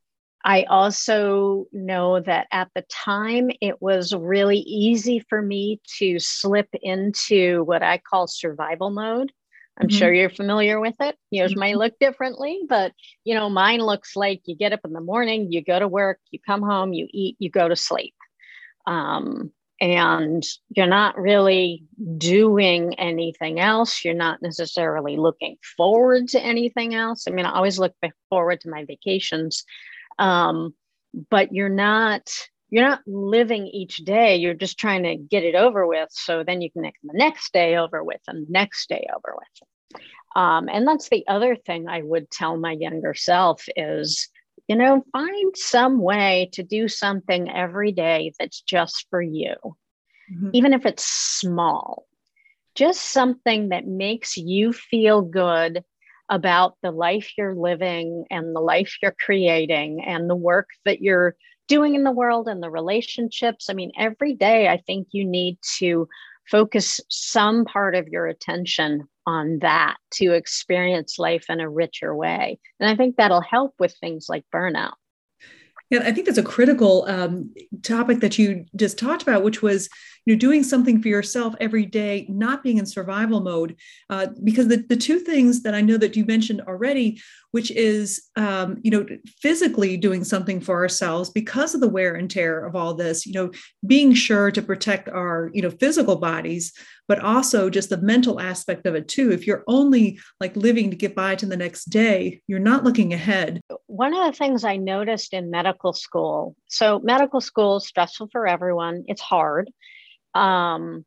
I 0.44 0.64
also 0.64 1.66
know 1.72 2.20
that 2.20 2.48
at 2.50 2.68
the 2.74 2.82
time 2.82 3.50
it 3.60 3.80
was 3.80 4.12
really 4.12 4.58
easy 4.58 5.20
for 5.28 5.40
me 5.40 5.80
to 5.98 6.18
slip 6.18 6.68
into 6.82 7.62
what 7.64 7.82
I 7.82 7.98
call 7.98 8.26
survival 8.26 8.90
mode. 8.90 9.32
I'm 9.78 9.88
mm-hmm. 9.88 9.96
sure 9.96 10.12
you're 10.12 10.30
familiar 10.30 10.80
with 10.80 10.96
it. 11.00 11.16
Yours 11.30 11.52
mm-hmm. 11.52 11.60
might 11.60 11.76
look 11.78 11.98
differently, 11.98 12.60
but 12.68 12.92
you 13.24 13.34
know, 13.34 13.48
mine 13.48 13.80
looks 13.80 14.16
like 14.16 14.42
you 14.44 14.56
get 14.56 14.72
up 14.72 14.80
in 14.84 14.92
the 14.92 15.00
morning, 15.00 15.52
you 15.52 15.62
go 15.62 15.78
to 15.78 15.88
work, 15.88 16.18
you 16.30 16.38
come 16.44 16.62
home, 16.62 16.92
you 16.92 17.06
eat, 17.10 17.36
you 17.38 17.48
go 17.50 17.68
to 17.68 17.76
sleep. 17.76 18.14
Um, 18.86 19.52
and 19.80 20.44
you're 20.68 20.86
not 20.86 21.18
really 21.18 21.82
doing 22.16 22.94
anything 23.00 23.58
else. 23.58 24.04
You're 24.04 24.14
not 24.14 24.40
necessarily 24.40 25.16
looking 25.16 25.56
forward 25.76 26.28
to 26.28 26.40
anything 26.40 26.94
else. 26.94 27.26
I 27.26 27.32
mean, 27.32 27.46
I 27.46 27.52
always 27.52 27.80
look 27.80 27.92
forward 28.28 28.60
to 28.60 28.70
my 28.70 28.84
vacations, 28.84 29.64
um, 30.18 30.74
but 31.30 31.52
you're 31.52 31.68
not 31.68 32.30
you're 32.70 32.88
not 32.88 33.02
living 33.06 33.66
each 33.66 33.98
day. 33.98 34.36
You're 34.36 34.54
just 34.54 34.78
trying 34.78 35.02
to 35.02 35.16
get 35.16 35.44
it 35.44 35.54
over 35.54 35.86
with, 35.86 36.08
so 36.10 36.42
then 36.42 36.62
you 36.62 36.70
can 36.70 36.82
make 36.82 36.94
the 37.02 37.16
next 37.16 37.52
day 37.52 37.76
over 37.76 38.02
with 38.02 38.20
and 38.26 38.46
the 38.46 38.50
next 38.50 38.88
day 38.88 39.06
over 39.14 39.36
with. 39.36 40.02
Um, 40.34 40.70
and 40.72 40.88
that's 40.88 41.10
the 41.10 41.24
other 41.28 41.54
thing 41.54 41.86
I 41.88 42.00
would 42.00 42.30
tell 42.30 42.56
my 42.56 42.72
younger 42.72 43.12
self 43.12 43.66
is 43.76 44.30
you 44.68 44.76
know, 44.76 45.04
find 45.12 45.56
some 45.56 46.00
way 46.00 46.48
to 46.52 46.62
do 46.62 46.88
something 46.88 47.50
every 47.50 47.92
day 47.92 48.32
that's 48.38 48.60
just 48.60 49.06
for 49.10 49.20
you, 49.20 49.54
mm-hmm. 50.32 50.50
even 50.52 50.72
if 50.72 50.86
it's 50.86 51.04
small. 51.04 52.06
Just 52.74 53.02
something 53.02 53.68
that 53.68 53.86
makes 53.86 54.36
you 54.36 54.72
feel 54.72 55.20
good 55.20 55.84
about 56.28 56.76
the 56.82 56.90
life 56.90 57.32
you're 57.36 57.54
living 57.54 58.24
and 58.30 58.54
the 58.54 58.60
life 58.60 58.96
you're 59.02 59.16
creating 59.18 60.02
and 60.04 60.28
the 60.28 60.36
work 60.36 60.68
that 60.84 61.00
you're 61.00 61.36
doing 61.68 61.94
in 61.94 62.04
the 62.04 62.12
world 62.12 62.48
and 62.48 62.62
the 62.62 62.70
relationships. 62.70 63.68
I 63.68 63.74
mean, 63.74 63.92
every 63.98 64.34
day 64.34 64.68
I 64.68 64.78
think 64.78 65.08
you 65.12 65.24
need 65.24 65.58
to 65.78 66.08
focus 66.50 67.00
some 67.08 67.64
part 67.64 67.94
of 67.94 68.08
your 68.08 68.26
attention 68.26 69.08
on 69.26 69.58
that 69.60 69.96
to 70.14 70.32
experience 70.32 71.18
life 71.18 71.46
in 71.48 71.60
a 71.60 71.68
richer 71.68 72.14
way. 72.14 72.58
And 72.80 72.90
I 72.90 72.96
think 72.96 73.16
that'll 73.16 73.40
help 73.40 73.74
with 73.78 73.94
things 74.00 74.26
like 74.28 74.44
burnout. 74.52 74.94
Yeah, 75.92 76.00
I 76.06 76.12
think 76.12 76.24
that's 76.24 76.38
a 76.38 76.42
critical 76.42 77.04
um, 77.06 77.54
topic 77.82 78.20
that 78.20 78.38
you 78.38 78.64
just 78.74 78.98
talked 78.98 79.20
about, 79.20 79.44
which 79.44 79.60
was 79.60 79.90
you 80.24 80.32
know 80.32 80.38
doing 80.38 80.62
something 80.62 81.02
for 81.02 81.08
yourself 81.08 81.54
every 81.60 81.84
day, 81.84 82.24
not 82.30 82.62
being 82.62 82.78
in 82.78 82.86
survival 82.86 83.42
mode. 83.42 83.76
Uh, 84.08 84.28
because 84.42 84.68
the, 84.68 84.78
the 84.88 84.96
two 84.96 85.18
things 85.18 85.64
that 85.64 85.74
I 85.74 85.82
know 85.82 85.98
that 85.98 86.16
you 86.16 86.24
mentioned 86.24 86.62
already, 86.62 87.20
which 87.50 87.70
is 87.72 88.22
um, 88.36 88.78
you 88.82 88.90
know 88.90 89.04
physically 89.42 89.98
doing 89.98 90.24
something 90.24 90.62
for 90.62 90.76
ourselves 90.76 91.28
because 91.28 91.74
of 91.74 91.82
the 91.82 91.90
wear 91.90 92.14
and 92.14 92.30
tear 92.30 92.64
of 92.64 92.74
all 92.74 92.94
this, 92.94 93.26
you 93.26 93.34
know, 93.34 93.50
being 93.86 94.14
sure 94.14 94.50
to 94.50 94.62
protect 94.62 95.10
our 95.10 95.50
you 95.52 95.60
know 95.60 95.70
physical 95.70 96.16
bodies, 96.16 96.72
but 97.08 97.18
also 97.20 97.68
just 97.68 97.90
the 97.90 97.96
mental 97.98 98.40
aspect 98.40 98.86
of 98.86 98.94
it 98.94 99.08
too. 99.08 99.32
If 99.32 99.46
you're 99.46 99.64
only 99.66 100.18
like 100.40 100.56
living 100.56 100.90
to 100.90 100.96
get 100.96 101.14
by 101.14 101.34
to 101.36 101.46
the 101.46 101.56
next 101.56 101.86
day, 101.86 102.42
you're 102.46 102.58
not 102.58 102.84
looking 102.84 103.12
ahead. 103.12 103.60
One 103.86 104.14
of 104.14 104.24
the 104.26 104.36
things 104.36 104.64
I 104.64 104.76
noticed 104.76 105.34
in 105.34 105.50
medical 105.50 105.92
school, 105.92 106.56
so 106.68 107.00
medical 107.00 107.40
school 107.40 107.76
is 107.76 107.86
stressful 107.86 108.28
for 108.32 108.46
everyone. 108.46 109.04
It's 109.08 109.22
hard. 109.22 109.70
Um, 110.34 111.04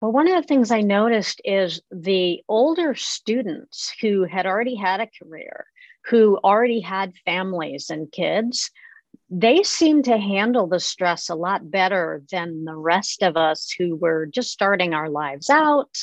but 0.00 0.10
one 0.10 0.28
of 0.28 0.34
the 0.34 0.46
things 0.46 0.70
I 0.70 0.82
noticed 0.82 1.40
is 1.44 1.80
the 1.90 2.42
older 2.48 2.94
students 2.94 3.94
who 4.00 4.24
had 4.24 4.46
already 4.46 4.74
had 4.74 5.00
a 5.00 5.08
career, 5.22 5.66
who 6.06 6.38
already 6.44 6.80
had 6.80 7.16
families 7.24 7.88
and 7.88 8.12
kids, 8.12 8.70
they 9.30 9.62
seem 9.62 10.02
to 10.02 10.18
handle 10.18 10.66
the 10.66 10.80
stress 10.80 11.28
a 11.28 11.34
lot 11.34 11.70
better 11.70 12.22
than 12.30 12.64
the 12.64 12.76
rest 12.76 13.22
of 13.22 13.36
us 13.36 13.74
who 13.76 13.96
were 13.96 14.26
just 14.26 14.50
starting 14.50 14.94
our 14.94 15.08
lives 15.08 15.48
out. 15.50 15.96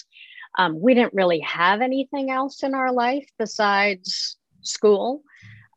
Um, 0.58 0.82
we 0.82 0.94
didn't 0.94 1.14
really 1.14 1.40
have 1.42 1.82
anything 1.82 2.30
else 2.30 2.64
in 2.64 2.74
our 2.74 2.92
life 2.92 3.28
besides 3.38 4.38
school. 4.62 5.22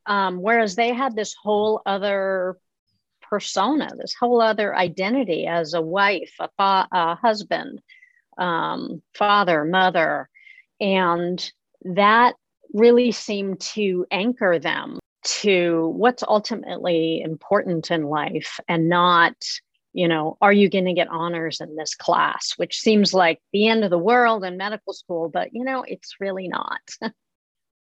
Um, 0.07 0.43
whereas 0.43 0.75
they 0.75 0.93
had 0.93 1.15
this 1.15 1.35
whole 1.41 1.81
other 1.87 2.59
persona, 3.23 3.89
this 3.97 4.15
whole 4.15 4.41
other 4.41 4.75
identity 4.75 5.47
as 5.47 5.75
a 5.75 5.81
wife, 5.81 6.33
a, 6.41 6.49
fa- 6.57 6.89
a 6.93 7.15
husband, 7.15 7.81
um, 8.37 9.03
father, 9.17 9.65
mother. 9.65 10.29
And 10.81 11.53
that 11.85 12.35
really 12.73 13.13
seemed 13.13 13.61
to 13.61 14.07
anchor 14.11 14.59
them 14.59 14.99
to 15.25 15.93
what's 15.97 16.23
ultimately 16.23 17.21
important 17.23 17.91
in 17.91 18.05
life 18.05 18.61
and 18.69 18.89
not 18.89 19.35
you 19.93 20.07
know 20.07 20.37
are 20.41 20.53
you 20.53 20.69
going 20.69 20.85
to 20.85 20.93
get 20.93 21.09
honors 21.09 21.61
in 21.61 21.75
this 21.77 21.95
class 21.95 22.53
which 22.57 22.79
seems 22.79 23.15
like 23.15 23.41
the 23.53 23.67
end 23.69 23.85
of 23.85 23.91
the 23.91 23.99
world 23.99 24.45
in 24.45 24.57
medical 24.57 24.93
school 24.93 25.29
but 25.29 25.49
you 25.53 25.65
know 25.65 25.85
it's 25.87 26.17
really 26.21 26.49
not 26.49 26.81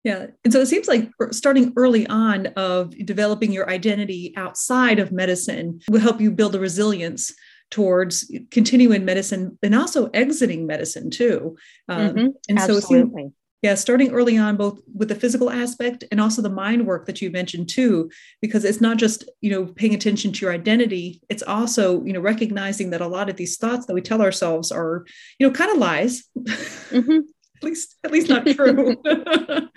yeah 0.03 0.27
and 0.43 0.53
so 0.53 0.61
it 0.61 0.67
seems 0.67 0.87
like 0.87 1.09
starting 1.31 1.73
early 1.75 2.07
on 2.07 2.47
of 2.55 2.95
developing 3.05 3.51
your 3.51 3.69
identity 3.69 4.33
outside 4.37 4.99
of 4.99 5.11
medicine 5.11 5.79
will 5.89 5.99
help 5.99 6.21
you 6.21 6.31
build 6.31 6.55
a 6.55 6.59
resilience 6.59 7.33
towards 7.71 8.31
continuing 8.51 9.03
medicine 9.03 9.57
and 9.63 9.75
also 9.75 10.07
exiting 10.13 10.65
medicine 10.67 11.09
too 11.09 11.57
um, 11.89 12.09
mm-hmm. 12.09 12.27
and 12.47 12.59
Absolutely. 12.59 13.23
so 13.23 13.33
yeah 13.63 13.73
starting 13.73 14.11
early 14.11 14.37
on 14.37 14.55
both 14.55 14.79
with 14.93 15.07
the 15.07 15.15
physical 15.15 15.49
aspect 15.49 16.03
and 16.11 16.21
also 16.21 16.41
the 16.41 16.49
mind 16.49 16.85
work 16.85 17.07
that 17.07 17.21
you 17.21 17.31
mentioned 17.31 17.67
too 17.67 18.11
because 18.41 18.63
it's 18.63 18.81
not 18.81 18.97
just 18.97 19.27
you 19.41 19.49
know 19.49 19.65
paying 19.65 19.95
attention 19.95 20.31
to 20.31 20.45
your 20.45 20.53
identity 20.53 21.21
it's 21.29 21.43
also 21.43 22.03
you 22.03 22.13
know 22.13 22.19
recognizing 22.19 22.91
that 22.91 23.01
a 23.01 23.07
lot 23.07 23.29
of 23.29 23.37
these 23.37 23.57
thoughts 23.57 23.85
that 23.87 23.93
we 23.93 24.01
tell 24.01 24.21
ourselves 24.21 24.71
are 24.71 25.05
you 25.39 25.47
know 25.47 25.53
kind 25.53 25.71
of 25.71 25.77
lies. 25.77 26.23
Mm-hmm. 26.37 27.19
at 27.57 27.63
least 27.63 27.95
at 28.03 28.11
least 28.11 28.29
not 28.29 28.45
true. 28.45 28.95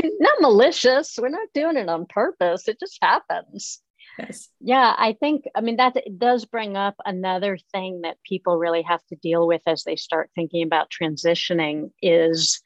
Not 0.02 0.40
malicious. 0.40 1.18
We're 1.20 1.28
not 1.28 1.48
doing 1.52 1.76
it 1.76 1.88
on 1.88 2.06
purpose. 2.06 2.68
It 2.68 2.80
just 2.80 2.98
happens. 3.02 3.80
Yes. 4.18 4.48
Yeah 4.60 4.94
i 4.98 5.14
think 5.18 5.44
i 5.54 5.62
mean 5.62 5.76
that 5.76 5.96
does 6.18 6.44
bring 6.44 6.76
up 6.76 6.94
another 7.06 7.56
thing 7.72 8.02
that 8.02 8.18
people 8.28 8.58
really 8.58 8.82
have 8.82 9.00
to 9.06 9.16
deal 9.16 9.46
with 9.46 9.62
as 9.66 9.84
they 9.84 9.96
start 9.96 10.30
thinking 10.34 10.62
about 10.62 10.90
transitioning 10.90 11.90
is 12.02 12.60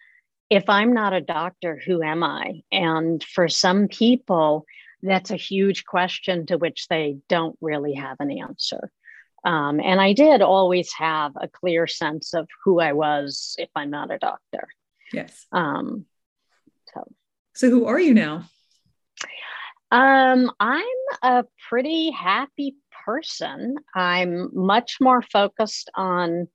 if 0.50 0.68
I'm 0.68 0.92
not 0.92 1.12
a 1.12 1.20
doctor, 1.20 1.80
who 1.84 2.02
am 2.02 2.22
I? 2.22 2.62
And 2.70 3.22
for 3.22 3.48
some 3.48 3.88
people, 3.88 4.66
that's 5.02 5.30
a 5.30 5.36
huge 5.36 5.84
question 5.84 6.46
to 6.46 6.58
which 6.58 6.88
they 6.88 7.18
don't 7.28 7.56
really 7.60 7.94
have 7.94 8.16
an 8.20 8.30
answer. 8.30 8.90
Um, 9.44 9.80
and 9.80 10.00
I 10.00 10.14
did 10.14 10.40
always 10.40 10.92
have 10.94 11.32
a 11.36 11.48
clear 11.48 11.86
sense 11.86 12.32
of 12.32 12.48
who 12.64 12.80
I 12.80 12.92
was 12.92 13.56
if 13.58 13.68
I'm 13.76 13.90
not 13.90 14.10
a 14.10 14.18
doctor. 14.18 14.68
Yes. 15.12 15.46
Um, 15.52 16.06
so. 16.94 17.04
so, 17.52 17.70
who 17.70 17.86
are 17.86 18.00
you 18.00 18.14
now? 18.14 18.48
Um, 19.90 20.50
I'm 20.58 20.84
a 21.22 21.44
pretty 21.68 22.10
happy 22.10 22.76
person. 23.04 23.76
I'm 23.94 24.48
much 24.54 24.96
more 25.00 25.22
focused 25.22 25.90
on 25.94 26.48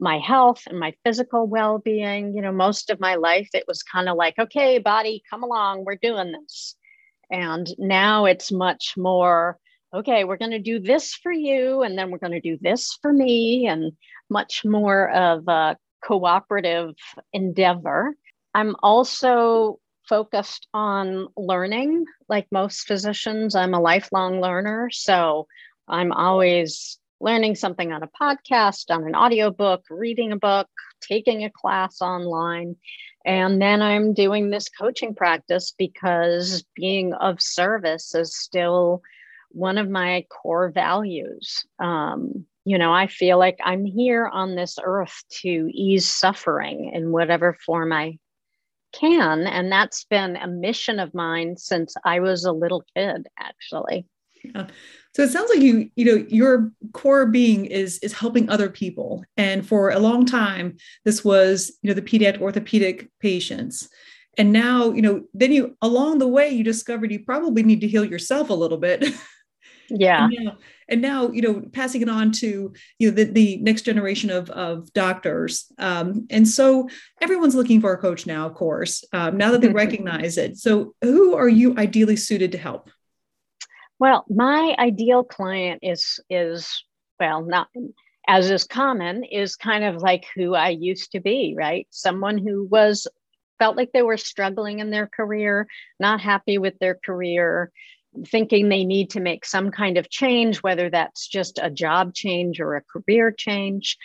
my 0.00 0.18
health 0.18 0.62
and 0.66 0.78
my 0.78 0.94
physical 1.04 1.46
well-being 1.46 2.34
you 2.34 2.42
know 2.42 2.52
most 2.52 2.90
of 2.90 3.00
my 3.00 3.14
life 3.14 3.48
it 3.54 3.64
was 3.66 3.82
kind 3.82 4.08
of 4.08 4.16
like 4.16 4.38
okay 4.38 4.78
body 4.78 5.22
come 5.28 5.42
along 5.42 5.84
we're 5.84 5.96
doing 5.96 6.32
this. 6.32 6.76
And 7.30 7.66
now 7.78 8.26
it's 8.26 8.52
much 8.52 8.94
more 8.96 9.58
okay 9.94 10.24
we're 10.24 10.36
going 10.36 10.52
to 10.52 10.58
do 10.58 10.78
this 10.78 11.14
for 11.14 11.32
you 11.32 11.82
and 11.82 11.98
then 11.98 12.10
we're 12.10 12.18
going 12.18 12.32
to 12.32 12.40
do 12.40 12.58
this 12.60 12.98
for 13.02 13.12
me 13.12 13.66
and 13.66 13.92
much 14.30 14.64
more 14.64 15.10
of 15.10 15.48
a 15.48 15.76
cooperative 16.04 16.94
endeavor. 17.32 18.14
I'm 18.54 18.76
also 18.82 19.80
focused 20.08 20.68
on 20.72 21.28
learning. 21.36 22.04
Like 22.28 22.46
most 22.52 22.86
physicians 22.86 23.54
i'm 23.54 23.74
a 23.74 23.80
lifelong 23.80 24.40
learner 24.40 24.88
so 24.90 25.46
i'm 25.88 26.12
always 26.12 26.98
learning 27.20 27.54
something 27.54 27.92
on 27.92 28.02
a 28.02 28.08
podcast, 28.20 28.94
on 28.94 29.06
an 29.06 29.14
audiobook, 29.14 29.84
reading 29.90 30.32
a 30.32 30.36
book, 30.36 30.68
taking 31.00 31.44
a 31.44 31.50
class 31.50 32.00
online. 32.00 32.76
And 33.24 33.60
then 33.60 33.82
I'm 33.82 34.14
doing 34.14 34.50
this 34.50 34.68
coaching 34.68 35.14
practice 35.14 35.74
because 35.76 36.64
being 36.74 37.12
of 37.14 37.40
service 37.40 38.14
is 38.14 38.36
still 38.36 39.02
one 39.50 39.78
of 39.78 39.88
my 39.88 40.26
core 40.30 40.70
values. 40.70 41.64
Um, 41.78 42.46
you 42.64 42.78
know, 42.78 42.92
I 42.92 43.06
feel 43.06 43.38
like 43.38 43.58
I'm 43.64 43.84
here 43.84 44.26
on 44.26 44.54
this 44.54 44.76
earth 44.82 45.22
to 45.42 45.70
ease 45.72 46.06
suffering 46.06 46.90
in 46.92 47.12
whatever 47.12 47.56
form 47.64 47.92
I 47.92 48.18
can. 48.92 49.46
And 49.46 49.70
that's 49.70 50.04
been 50.04 50.36
a 50.36 50.46
mission 50.46 50.98
of 50.98 51.14
mine 51.14 51.56
since 51.56 51.94
I 52.04 52.20
was 52.20 52.44
a 52.44 52.52
little 52.52 52.84
kid, 52.96 53.28
actually. 53.38 54.06
Yeah. 54.42 54.66
So 55.14 55.22
it 55.22 55.30
sounds 55.30 55.50
like 55.50 55.60
you, 55.60 55.90
you 55.96 56.04
know, 56.04 56.26
your 56.28 56.70
core 56.92 57.26
being 57.26 57.64
is 57.64 57.98
is 57.98 58.12
helping 58.12 58.48
other 58.48 58.68
people. 58.68 59.24
And 59.36 59.66
for 59.66 59.90
a 59.90 59.98
long 59.98 60.26
time, 60.26 60.76
this 61.04 61.24
was, 61.24 61.72
you 61.82 61.88
know, 61.88 61.94
the 61.94 62.02
pediatric 62.02 62.40
orthopedic 62.40 63.10
patients. 63.20 63.88
And 64.38 64.52
now, 64.52 64.92
you 64.92 65.00
know, 65.00 65.22
then 65.32 65.52
you 65.52 65.76
along 65.80 66.18
the 66.18 66.28
way 66.28 66.50
you 66.50 66.62
discovered 66.62 67.10
you 67.10 67.24
probably 67.24 67.62
need 67.62 67.80
to 67.80 67.88
heal 67.88 68.04
yourself 68.04 68.50
a 68.50 68.54
little 68.54 68.78
bit. 68.78 69.04
Yeah. 69.88 70.24
and, 70.24 70.44
now, 70.44 70.56
and 70.88 71.02
now, 71.02 71.30
you 71.30 71.42
know, 71.42 71.62
passing 71.72 72.02
it 72.02 72.08
on 72.08 72.32
to 72.32 72.72
you 72.98 73.08
know 73.08 73.14
the, 73.14 73.24
the 73.24 73.56
next 73.58 73.82
generation 73.82 74.30
of 74.30 74.50
of 74.50 74.92
doctors. 74.92 75.70
Um, 75.78 76.26
and 76.30 76.46
so 76.46 76.88
everyone's 77.20 77.54
looking 77.54 77.80
for 77.80 77.92
a 77.92 77.98
coach 77.98 78.26
now, 78.26 78.46
of 78.46 78.54
course, 78.54 79.04
um, 79.12 79.36
now 79.36 79.52
that 79.52 79.60
they 79.60 79.68
recognize 79.68 80.38
it. 80.38 80.58
So 80.58 80.94
who 81.02 81.34
are 81.34 81.48
you 81.48 81.76
ideally 81.76 82.16
suited 82.16 82.52
to 82.52 82.58
help? 82.58 82.90
Well, 83.98 84.24
my 84.28 84.74
ideal 84.78 85.24
client 85.24 85.80
is 85.82 86.20
is 86.28 86.84
well, 87.18 87.42
not 87.42 87.68
as 88.28 88.50
is 88.50 88.64
common, 88.64 89.24
is 89.24 89.56
kind 89.56 89.84
of 89.84 89.96
like 90.02 90.26
who 90.34 90.54
I 90.54 90.70
used 90.70 91.12
to 91.12 91.20
be, 91.20 91.54
right? 91.56 91.86
Someone 91.90 92.38
who 92.38 92.64
was 92.64 93.06
felt 93.58 93.76
like 93.76 93.92
they 93.92 94.02
were 94.02 94.18
struggling 94.18 94.80
in 94.80 94.90
their 94.90 95.06
career, 95.06 95.66
not 95.98 96.20
happy 96.20 96.58
with 96.58 96.78
their 96.78 96.96
career, 97.04 97.70
thinking 98.26 98.68
they 98.68 98.84
need 98.84 99.10
to 99.10 99.20
make 99.20 99.46
some 99.46 99.70
kind 99.70 99.96
of 99.96 100.10
change, 100.10 100.58
whether 100.58 100.90
that's 100.90 101.26
just 101.26 101.58
a 101.62 101.70
job 101.70 102.12
change 102.14 102.60
or 102.60 102.74
a 102.76 102.82
career 102.82 103.30
change. 103.32 103.96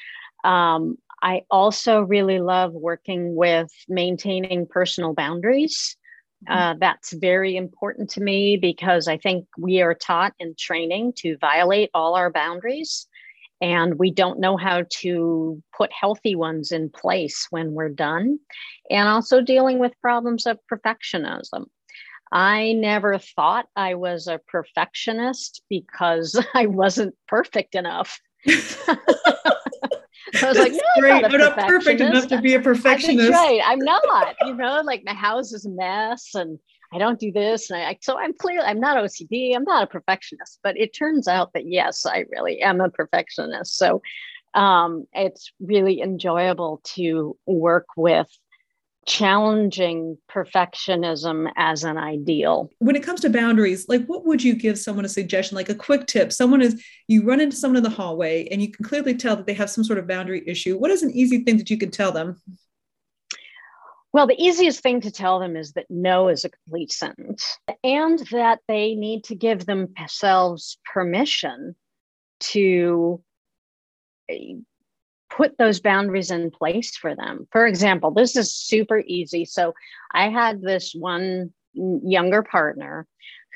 Um, 0.46 0.98
I 1.22 1.42
also 1.52 2.02
really 2.02 2.40
love 2.40 2.74
working 2.74 3.36
with 3.36 3.70
maintaining 3.90 4.68
personal 4.68 5.14
boundaries. 5.14 5.98
Mm-hmm. 6.48 6.58
Uh, 6.58 6.76
that's 6.80 7.14
very 7.14 7.56
important 7.56 8.10
to 8.12 8.22
me 8.22 8.58
because 8.58 9.08
I 9.08 9.18
think 9.18 9.48
we 9.58 9.82
are 9.82 9.94
taught 9.94 10.34
in 10.40 10.56
training 10.58 11.14
to 11.18 11.38
violate 11.38 11.90
all 11.94 12.16
our 12.16 12.32
boundaries. 12.32 13.08
And 13.62 14.00
we 14.00 14.10
don't 14.10 14.40
know 14.40 14.58
how 14.58 14.86
to 15.02 15.62
put 15.78 15.92
healthy 15.92 16.36
ones 16.36 16.72
in 16.72 16.90
place 16.90 17.46
when 17.52 17.74
we're 17.74 17.90
done. 17.90 18.40
And 18.90 19.08
also 19.08 19.40
dealing 19.40 19.78
with 19.78 19.94
problems 20.02 20.48
of 20.48 20.58
perfectionism. 20.72 21.66
I 22.32 22.74
never 22.74 23.20
thought 23.20 23.68
I 23.76 23.96
was 23.96 24.28
a 24.28 24.40
perfectionist 24.48 25.62
because 25.70 26.44
I 26.56 26.66
wasn't 26.66 27.16
perfect 27.28 27.76
enough. 27.76 28.20
I 30.42 30.50
was 30.50 30.58
like, 30.58 30.72
no, 30.72 30.80
great. 31.00 31.14
I'm 31.26 31.32
not, 31.32 31.34
I'm 31.34 31.40
not 31.40 31.68
perfect 31.68 32.02
enough 32.02 32.28
to 32.28 32.42
be 32.42 32.54
a 32.54 32.60
perfectionist. 32.60 33.32
right. 33.32 33.62
I'm 33.66 33.80
not, 33.80 34.36
you 34.46 34.56
know, 34.56 34.82
like 34.86 35.04
my 35.06 35.14
house 35.14 35.52
is 35.54 35.66
a 35.66 35.70
mess 35.70 36.36
and 36.36 36.60
I 36.94 36.98
don't 36.98 37.20
do 37.20 37.32
this. 37.32 37.70
And 37.70 37.82
I, 37.82 37.98
so 38.02 38.18
I'm 38.18 38.34
clear, 38.34 38.62
I'm 38.62 38.80
not 38.80 38.98
OCD. 38.98 39.56
I'm 39.56 39.64
not 39.64 39.84
a 39.84 39.88
perfectionist, 39.88 40.60
but 40.64 40.78
it 40.78 40.96
turns 40.96 41.28
out 41.28 41.54
that 41.54 41.68
yes, 41.68 42.06
I 42.06 42.26
really 42.32 42.62
am 42.62 42.82
a 42.82 42.90
perfectionist. 42.90 43.78
So 43.78 44.02
um, 44.54 45.08
it's 45.14 45.52
really 45.60 46.02
enjoyable 46.02 46.82
to 46.96 47.38
work 47.46 47.88
with 47.96 48.28
challenging 49.08 50.17
perfectionism 50.29 51.51
as 51.58 51.84
an 51.84 51.98
ideal. 51.98 52.70
When 52.79 52.96
it 52.96 53.03
comes 53.03 53.22
to 53.22 53.29
boundaries, 53.29 53.89
like 53.89 54.05
what 54.05 54.25
would 54.25 54.43
you 54.43 54.53
give 54.55 54.77
someone 54.77 55.05
a 55.05 55.10
suggestion, 55.10 55.55
like 55.55 55.70
a 55.70 55.75
quick 55.75 56.05
tip? 56.08 56.31
Someone 56.31 56.62
is, 56.62 56.84
you 57.08 57.24
run 57.24 57.41
into 57.41 57.55
someone 57.55 57.77
in 57.77 57.84
the 57.84 57.89
hallway 57.89 58.48
and 58.50 58.62
you 58.62 58.72
can 58.72 58.86
clearly 58.86 59.15
tell 59.15 59.36
that 59.36 59.48
they 59.48 59.53
have 59.53 59.70
some 59.70 59.84
sort 59.84 60.00
of 60.00 60.08
boundary 60.08 60.43
issue. 60.46 60.77
What 60.77 60.91
is 60.91 61.03
an 61.03 61.12
easy 61.12 61.43
thing 61.43 61.58
that 61.58 61.70
you 61.70 61.77
can 61.77 61.91
tell 61.91 62.12
them? 62.12 62.39
Well, 64.13 64.27
the 64.27 64.41
easiest 64.41 64.81
thing 64.81 65.01
to 65.01 65.12
tell 65.12 65.39
them 65.39 65.55
is 65.55 65.72
that 65.74 65.85
no 65.90 66.27
is 66.27 66.44
a 66.44 66.50
complete 66.50 66.92
sentence 66.92 67.57
and 67.83 68.20
that 68.31 68.59
they 68.68 68.94
need 68.94 69.24
to 69.25 69.35
give 69.35 69.66
themselves 69.66 70.77
permission 70.85 71.75
to 72.42 73.24
eh, 74.29 74.55
put 75.35 75.57
those 75.57 75.79
boundaries 75.79 76.29
in 76.29 76.51
place 76.51 76.96
for 76.96 77.15
them. 77.15 77.48
For 77.51 77.65
example, 77.65 78.11
this 78.11 78.35
is 78.35 78.53
super 78.53 79.00
easy. 79.07 79.46
So 79.46 79.74
I 80.13 80.29
had 80.29 80.61
this 80.61 80.94
one 80.94 81.53
younger 81.74 82.44
partner 82.44 83.07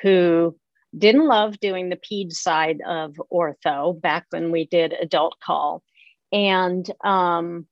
who 0.01 0.55
didn't 0.97 1.27
love 1.27 1.59
doing 1.59 1.89
the 1.89 1.97
ped 1.97 2.33
side 2.33 2.81
of 2.88 3.19
ortho 3.31 3.99
back 3.99 4.25
when 4.29 4.51
we 4.51 4.65
did 4.65 4.93
adult 4.93 5.35
call. 5.43 5.83
And 6.31 6.89
um, 7.03 7.67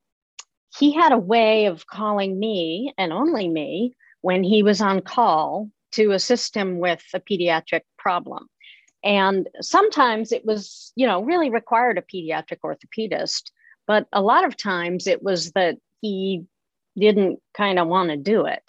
he 0.78 0.94
had 0.94 1.12
a 1.12 1.18
way 1.18 1.68
of 1.68 1.88
calling 1.88 2.38
me 2.38 2.94
and 2.98 3.14
only 3.14 3.48
me 3.48 3.96
when 4.22 4.44
he 4.44 4.64
was 4.64 4.82
on 4.82 5.02
call 5.02 5.70
to 5.94 6.12
assist 6.12 6.56
him 6.56 6.80
with 6.80 7.04
a 7.14 7.20
pediatric 7.20 7.82
problem. 7.98 8.48
And 9.04 9.50
sometimes 9.62 10.32
it 10.32 10.46
was, 10.46 10.92
you 10.96 11.06
know, 11.06 11.24
really 11.24 11.50
required 11.50 11.98
a 11.98 12.02
pediatric 12.02 12.60
orthopedist 12.64 13.52
but 13.88 14.08
a 14.14 14.22
lot 14.22 14.46
of 14.46 14.58
times 14.58 15.08
it 15.08 15.22
was 15.22 15.52
that 15.52 15.78
he 16.02 16.46
didn't 16.98 17.40
kind 17.56 17.80
of 17.80 17.88
want 17.88 18.10
to 18.10 18.18
do 18.18 18.46
it. 18.46 18.64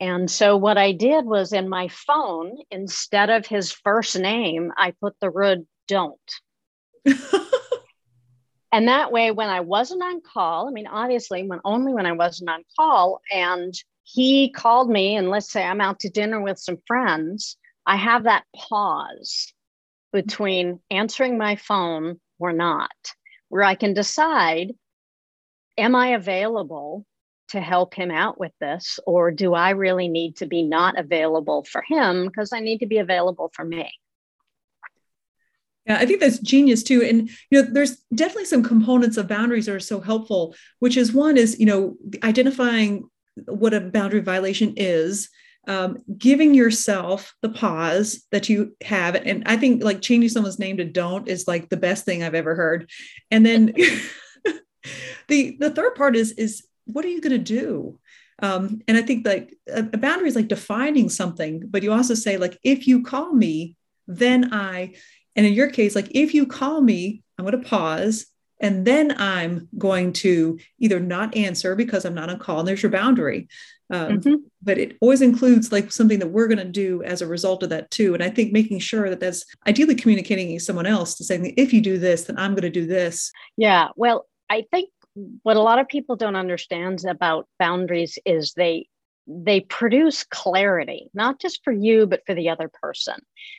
And 0.00 0.30
so 0.30 0.56
what 0.56 0.76
I 0.76 0.92
did 0.92 1.24
was 1.24 1.52
in 1.52 1.68
my 1.68 1.88
phone, 1.88 2.58
instead 2.70 3.30
of 3.30 3.46
his 3.46 3.72
first 3.72 4.18
name, 4.18 4.72
I 4.76 4.92
put 5.00 5.14
the 5.20 5.30
word 5.30 5.66
don't. 5.86 6.18
and 8.72 8.88
that 8.88 9.12
way, 9.12 9.30
when 9.30 9.48
I 9.48 9.60
wasn't 9.60 10.02
on 10.02 10.20
call, 10.20 10.68
I 10.68 10.72
mean, 10.72 10.86
obviously, 10.86 11.46
when 11.46 11.60
only 11.64 11.94
when 11.94 12.06
I 12.06 12.12
wasn't 12.12 12.50
on 12.50 12.64
call, 12.76 13.20
and 13.30 13.72
he 14.02 14.50
called 14.50 14.90
me, 14.90 15.16
and 15.16 15.30
let's 15.30 15.50
say 15.50 15.62
I'm 15.62 15.80
out 15.80 16.00
to 16.00 16.10
dinner 16.10 16.40
with 16.40 16.58
some 16.58 16.78
friends, 16.86 17.56
I 17.86 17.96
have 17.96 18.24
that 18.24 18.44
pause 18.54 19.52
between 20.12 20.80
answering 20.90 21.38
my 21.38 21.56
phone 21.56 22.20
or 22.38 22.52
not 22.52 22.90
where 23.54 23.62
I 23.62 23.76
can 23.76 23.94
decide 23.94 24.72
am 25.78 25.94
I 25.94 26.08
available 26.08 27.06
to 27.50 27.60
help 27.60 27.94
him 27.94 28.10
out 28.10 28.36
with 28.36 28.50
this 28.60 28.98
or 29.06 29.30
do 29.30 29.54
I 29.54 29.70
really 29.70 30.08
need 30.08 30.38
to 30.38 30.46
be 30.46 30.64
not 30.64 30.98
available 30.98 31.62
for 31.62 31.80
him 31.88 32.26
because 32.26 32.52
I 32.52 32.58
need 32.58 32.78
to 32.78 32.86
be 32.86 32.98
available 32.98 33.52
for 33.54 33.64
me? 33.64 33.92
Yeah, 35.86 35.98
I 35.98 36.04
think 36.04 36.18
that's 36.18 36.40
genius 36.40 36.82
too. 36.82 37.04
And 37.04 37.30
you 37.50 37.62
know, 37.62 37.68
there's 37.70 37.98
definitely 38.12 38.46
some 38.46 38.64
components 38.64 39.16
of 39.18 39.28
boundaries 39.28 39.66
that 39.66 39.76
are 39.76 39.78
so 39.78 40.00
helpful, 40.00 40.56
which 40.80 40.96
is 40.96 41.12
one 41.12 41.36
is, 41.36 41.60
you 41.60 41.66
know, 41.66 41.94
identifying 42.24 43.08
what 43.46 43.72
a 43.72 43.80
boundary 43.80 44.18
violation 44.18 44.74
is, 44.76 45.30
um, 45.66 45.98
giving 46.18 46.54
yourself 46.54 47.34
the 47.42 47.48
pause 47.48 48.26
that 48.30 48.48
you 48.48 48.76
have. 48.82 49.14
And 49.14 49.42
i 49.46 49.56
think 49.56 49.82
like 49.82 50.00
changing 50.00 50.30
someone's 50.30 50.58
name 50.58 50.76
to 50.78 50.84
don't 50.84 51.28
is 51.28 51.48
like 51.48 51.68
the 51.68 51.76
best 51.76 52.04
thing 52.04 52.22
i've 52.22 52.34
ever 52.34 52.54
heard. 52.54 52.90
And 53.30 53.44
then 53.44 53.66
the 55.28 55.56
the 55.58 55.70
third 55.70 55.94
part 55.94 56.16
is 56.16 56.32
is 56.32 56.66
what 56.86 57.04
are 57.04 57.08
you 57.08 57.20
going 57.20 57.32
to 57.32 57.38
do? 57.38 57.98
Um, 58.40 58.82
and 58.88 58.96
i 58.96 59.02
think 59.02 59.24
like 59.24 59.54
a, 59.68 59.80
a 59.92 59.96
boundary 59.96 60.28
is 60.28 60.34
like 60.34 60.48
defining 60.48 61.08
something 61.08 61.62
but 61.68 61.84
you 61.84 61.92
also 61.92 62.14
say 62.14 62.36
like 62.36 62.58
if 62.64 62.88
you 62.88 63.04
call 63.04 63.32
me 63.32 63.76
then 64.08 64.52
i 64.52 64.92
and 65.36 65.46
in 65.46 65.52
your 65.52 65.70
case 65.70 65.94
like 65.94 66.08
if 66.10 66.34
you 66.34 66.44
call 66.44 66.80
me 66.80 67.22
i'm 67.38 67.44
going 67.44 67.62
to 67.62 67.68
pause 67.68 68.26
and 68.60 68.84
then 68.84 69.14
i'm 69.18 69.68
going 69.78 70.12
to 70.12 70.58
either 70.80 70.98
not 70.98 71.36
answer 71.36 71.76
because 71.76 72.04
i'm 72.04 72.14
not 72.14 72.28
on 72.28 72.40
call 72.40 72.58
and 72.58 72.66
there's 72.66 72.82
your 72.82 72.90
boundary 72.90 73.48
um, 73.90 74.18
mm-hmm. 74.18 74.34
But 74.62 74.78
it 74.78 74.96
always 75.00 75.20
includes 75.20 75.70
like 75.70 75.92
something 75.92 76.18
that 76.18 76.28
we're 76.28 76.48
going 76.48 76.58
to 76.58 76.64
do 76.64 77.02
as 77.02 77.20
a 77.20 77.26
result 77.26 77.62
of 77.62 77.68
that 77.68 77.90
too. 77.90 78.14
And 78.14 78.22
I 78.22 78.30
think 78.30 78.52
making 78.52 78.78
sure 78.78 79.10
that 79.10 79.20
that's 79.20 79.44
ideally 79.66 79.94
communicating 79.94 80.48
to 80.48 80.60
someone 80.60 80.86
else 80.86 81.14
to 81.16 81.24
saying, 81.24 81.52
if 81.56 81.72
you 81.72 81.80
do 81.80 81.98
this, 81.98 82.24
then 82.24 82.38
I'm 82.38 82.52
going 82.52 82.62
to 82.62 82.70
do 82.70 82.86
this. 82.86 83.30
Yeah. 83.56 83.88
Well, 83.96 84.26
I 84.48 84.64
think 84.70 84.90
what 85.42 85.56
a 85.56 85.62
lot 85.62 85.78
of 85.78 85.88
people 85.88 86.16
don't 86.16 86.36
understand 86.36 87.04
about 87.08 87.46
boundaries 87.58 88.18
is 88.24 88.52
they 88.54 88.88
they 89.26 89.60
produce 89.60 90.24
clarity 90.24 91.08
not 91.14 91.40
just 91.40 91.64
for 91.64 91.72
you 91.72 92.06
but 92.06 92.20
for 92.26 92.34
the 92.34 92.50
other 92.50 92.70
person 92.82 93.14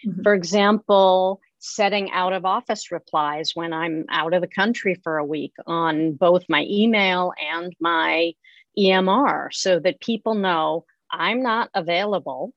mm-hmm. 0.06 0.22
for 0.22 0.36
example 0.36 1.40
setting 1.58 2.12
out 2.12 2.34
of 2.34 2.46
office 2.46 2.92
replies 2.92 3.52
when 3.56 3.74
i'm 3.74 4.06
out 4.10 4.34
of 4.34 4.42
the 4.42 4.48
country 4.48 4.96
for 5.04 5.18
a 5.18 5.26
week 5.26 5.54
on 5.66 6.12
both 6.12 6.44
my 6.50 6.64
email 6.70 7.34
and 7.52 7.74
my 7.80 8.32
EMR 8.78 9.50
so 9.52 9.80
that 9.80 10.00
people 10.00 10.36
know 10.36 10.86
I'm 11.12 11.42
not 11.42 11.70
available 11.74 12.54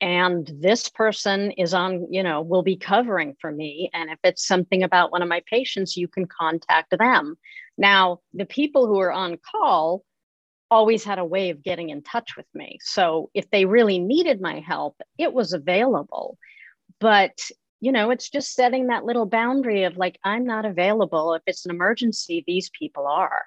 and 0.00 0.50
this 0.60 0.88
person 0.90 1.52
is 1.52 1.72
on, 1.72 2.12
you 2.12 2.22
know, 2.22 2.42
will 2.42 2.62
be 2.62 2.76
covering 2.76 3.34
for 3.40 3.50
me. 3.50 3.90
And 3.94 4.10
if 4.10 4.18
it's 4.22 4.46
something 4.46 4.82
about 4.82 5.10
one 5.10 5.22
of 5.22 5.28
my 5.28 5.42
patients, 5.50 5.96
you 5.96 6.06
can 6.06 6.26
contact 6.26 6.96
them. 6.98 7.36
Now, 7.78 8.20
the 8.34 8.44
people 8.44 8.86
who 8.86 9.00
are 9.00 9.12
on 9.12 9.38
call 9.38 10.04
always 10.70 11.02
had 11.04 11.18
a 11.18 11.24
way 11.24 11.50
of 11.50 11.62
getting 11.62 11.90
in 11.90 12.02
touch 12.02 12.36
with 12.36 12.46
me. 12.52 12.78
So 12.82 13.30
if 13.32 13.48
they 13.50 13.64
really 13.64 13.98
needed 13.98 14.40
my 14.40 14.60
help, 14.60 15.00
it 15.16 15.32
was 15.32 15.52
available. 15.52 16.36
But 17.00 17.38
you 17.80 17.92
know, 17.92 18.10
it's 18.10 18.30
just 18.30 18.54
setting 18.54 18.86
that 18.86 19.04
little 19.04 19.26
boundary 19.26 19.84
of 19.84 19.96
like, 19.96 20.18
I'm 20.24 20.44
not 20.44 20.64
available. 20.64 21.34
If 21.34 21.42
it's 21.46 21.66
an 21.66 21.70
emergency, 21.70 22.42
these 22.46 22.70
people 22.70 23.06
are. 23.06 23.44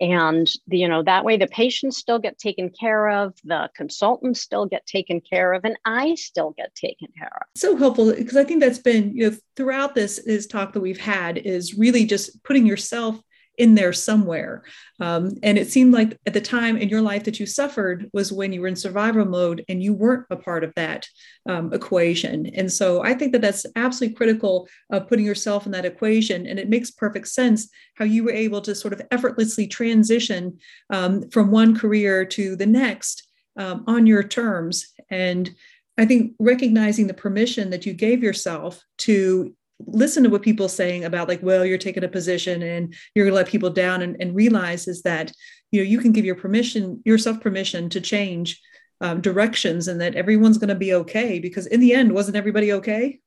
And 0.00 0.48
you 0.66 0.88
know, 0.88 1.02
that 1.02 1.24
way 1.24 1.36
the 1.36 1.46
patients 1.46 1.98
still 1.98 2.18
get 2.18 2.38
taken 2.38 2.70
care 2.70 3.08
of, 3.10 3.34
the 3.44 3.70
consultants 3.76 4.40
still 4.40 4.66
get 4.66 4.86
taken 4.86 5.20
care 5.20 5.52
of, 5.52 5.64
and 5.64 5.78
I 5.84 6.14
still 6.14 6.54
get 6.56 6.74
taken 6.74 7.08
care 7.16 7.32
of. 7.34 7.46
So 7.56 7.76
helpful 7.76 8.12
because 8.14 8.36
I 8.36 8.44
think 8.44 8.60
that's 8.60 8.78
been, 8.78 9.16
you 9.16 9.30
know, 9.30 9.36
throughout 9.56 9.94
this 9.94 10.18
is 10.18 10.46
talk 10.46 10.72
that 10.72 10.80
we've 10.80 11.00
had 11.00 11.38
is 11.38 11.74
really 11.74 12.04
just 12.04 12.42
putting 12.44 12.66
yourself 12.66 13.20
in 13.58 13.74
there 13.74 13.92
somewhere. 13.92 14.62
Um, 15.00 15.32
and 15.42 15.58
it 15.58 15.70
seemed 15.70 15.92
like 15.92 16.18
at 16.26 16.32
the 16.32 16.40
time 16.40 16.76
in 16.76 16.88
your 16.88 17.02
life 17.02 17.24
that 17.24 17.38
you 17.38 17.46
suffered 17.46 18.08
was 18.12 18.32
when 18.32 18.52
you 18.52 18.60
were 18.60 18.68
in 18.68 18.76
survival 18.76 19.24
mode 19.24 19.64
and 19.68 19.82
you 19.82 19.92
weren't 19.92 20.26
a 20.30 20.36
part 20.36 20.64
of 20.64 20.72
that 20.76 21.06
um, 21.48 21.72
equation. 21.72 22.46
And 22.54 22.72
so 22.72 23.02
I 23.02 23.14
think 23.14 23.32
that 23.32 23.42
that's 23.42 23.66
absolutely 23.76 24.16
critical 24.16 24.68
of 24.90 25.08
putting 25.08 25.26
yourself 25.26 25.66
in 25.66 25.72
that 25.72 25.84
equation. 25.84 26.46
And 26.46 26.58
it 26.58 26.68
makes 26.68 26.90
perfect 26.90 27.28
sense 27.28 27.68
how 27.96 28.04
you 28.04 28.24
were 28.24 28.32
able 28.32 28.60
to 28.62 28.74
sort 28.74 28.94
of 28.94 29.02
effortlessly 29.10 29.66
transition 29.66 30.58
um, 30.90 31.28
from 31.30 31.50
one 31.50 31.76
career 31.76 32.24
to 32.24 32.56
the 32.56 32.66
next 32.66 33.28
um, 33.56 33.84
on 33.86 34.06
your 34.06 34.22
terms. 34.22 34.86
And 35.10 35.50
I 35.98 36.06
think 36.06 36.34
recognizing 36.38 37.08
the 37.08 37.14
permission 37.14 37.70
that 37.70 37.84
you 37.84 37.92
gave 37.92 38.22
yourself 38.22 38.80
to 38.98 39.52
listen 39.86 40.22
to 40.24 40.30
what 40.30 40.42
people 40.42 40.66
are 40.66 40.70
saying 40.70 41.04
about 41.04 41.28
like 41.28 41.42
well 41.42 41.64
you're 41.64 41.78
taking 41.78 42.04
a 42.04 42.08
position 42.08 42.62
and 42.62 42.94
you're 43.14 43.24
going 43.24 43.32
to 43.32 43.36
let 43.36 43.48
people 43.48 43.70
down 43.70 44.02
and, 44.02 44.16
and 44.20 44.34
realize 44.34 44.88
is 44.88 45.02
that 45.02 45.32
you 45.70 45.80
know 45.80 45.84
you 45.84 45.98
can 45.98 46.12
give 46.12 46.24
your 46.24 46.34
permission 46.34 47.00
yourself 47.04 47.40
permission 47.40 47.88
to 47.88 48.00
change 48.00 48.60
um, 49.00 49.20
directions 49.20 49.86
and 49.86 50.00
that 50.00 50.16
everyone's 50.16 50.58
going 50.58 50.68
to 50.68 50.74
be 50.74 50.92
okay 50.92 51.38
because 51.38 51.66
in 51.66 51.80
the 51.80 51.94
end 51.94 52.12
wasn't 52.12 52.36
everybody 52.36 52.72
okay? 52.72 53.20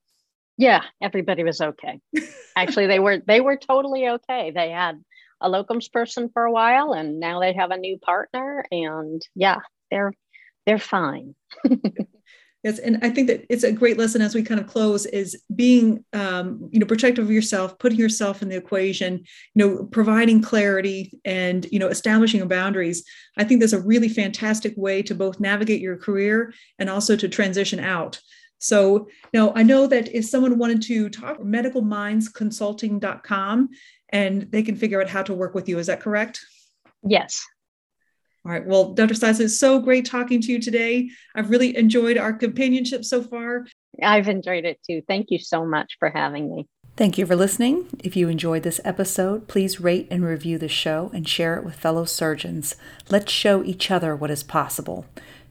Yeah 0.58 0.84
everybody 1.02 1.44
was 1.44 1.62
okay. 1.62 2.00
Actually 2.58 2.88
they 2.88 3.00
were 3.00 3.22
they 3.26 3.40
were 3.40 3.58
totally 3.58 4.08
okay. 4.10 4.52
They 4.52 4.72
had 4.72 5.02
a 5.40 5.50
locums 5.50 5.92
person 5.92 6.30
for 6.34 6.44
a 6.44 6.52
while 6.52 6.94
and 6.94 7.20
now 7.20 7.40
they 7.40 7.54
have 7.54 7.72
a 7.72 7.78
new 7.78 7.98
partner 7.98 8.66
and 8.72 9.22
yeah 9.36 9.60
they're 9.90 10.14
they're 10.66 10.78
fine 10.78 11.34
Yes, 12.64 12.78
and 12.78 13.00
I 13.02 13.10
think 13.10 13.28
that 13.28 13.44
it's 13.50 13.64
a 13.64 13.72
great 13.72 13.98
lesson 13.98 14.22
as 14.22 14.36
we 14.36 14.44
kind 14.44 14.60
of 14.60 14.68
close 14.68 15.08
is 15.08 15.42
being, 15.56 16.06
um, 16.14 16.70
you 16.72 16.80
know, 16.80 16.86
protective 16.86 17.26
of 17.26 17.32
yourself, 17.32 17.80
putting 17.80 17.98
yourself 17.98 18.44
in 18.44 18.50
the 18.50 18.56
equation, 18.56 19.24
you 19.56 19.66
know, 19.66 19.86
providing 19.86 20.44
clarity 20.44 21.20
and 21.26 21.66
you 21.72 21.80
know 21.80 21.88
establishing 21.88 22.48
boundaries. 22.48 23.04
I 23.36 23.46
think 23.46 23.62
that's 23.62 23.74
a 23.74 23.82
really 23.82 24.10
fantastic 24.10 24.76
way 24.78 25.02
to 25.04 25.16
both 25.16 25.40
navigate 25.40 25.82
your 25.82 25.98
career 25.98 26.54
and 26.78 26.88
also 26.88 27.16
to 27.16 27.28
transition 27.28 27.80
out. 27.80 28.22
So 28.60 29.08
now 29.34 29.54
I 29.56 29.64
know 29.64 29.88
that 29.88 30.16
if 30.16 30.26
someone 30.26 30.60
wanted 30.60 30.84
to 30.84 31.10
talk, 31.10 31.40
medicalmindsconsulting.com, 31.40 33.70
and 34.10 34.52
they 34.52 34.62
can 34.62 34.76
figure 34.76 35.02
out 35.02 35.10
how 35.10 35.24
to 35.24 35.34
work 35.34 35.56
with 35.56 35.68
you. 35.68 35.80
Is 35.80 35.88
that 35.88 36.02
correct? 36.02 36.40
Yes. 37.04 37.44
All 38.46 38.52
right. 38.52 38.66
Well, 38.66 38.94
Dr. 38.94 39.14
Silas, 39.14 39.40
it's 39.40 39.60
so 39.60 39.80
great 39.80 40.06
talking 40.06 40.42
to 40.42 40.52
you 40.52 40.60
today. 40.60 41.10
I've 41.36 41.50
really 41.52 41.78
enjoyed 41.78 42.18
our 42.18 42.34
companionship 42.34 43.06
so 43.06 43.22
far. 43.22 43.66
I've 44.02 44.28
enjoyed 44.28 44.66
it 44.66 44.80
too. 44.90 45.02
Thank 45.08 45.28
you 45.30 45.38
so 45.38 45.66
much 45.66 45.98
for 46.00 46.10
having 46.10 46.54
me. 46.54 46.68
Thank 46.98 47.18
you 47.18 47.26
for 47.26 47.36
listening. 47.36 47.88
If 48.04 48.16
you 48.16 48.30
enjoyed 48.30 48.64
this 48.64 48.82
episode, 48.84 49.48
please 49.48 49.80
rate 49.80 50.08
and 50.12 50.26
review 50.26 50.58
the 50.58 50.68
show 50.68 51.10
and 51.14 51.28
share 51.28 51.56
it 51.56 51.64
with 51.64 51.76
fellow 51.76 52.06
surgeons. 52.06 52.76
Let's 53.10 53.32
show 53.32 53.64
each 53.64 53.90
other 53.90 54.16
what 54.16 54.32
is 54.32 54.44
possible. 54.44 55.06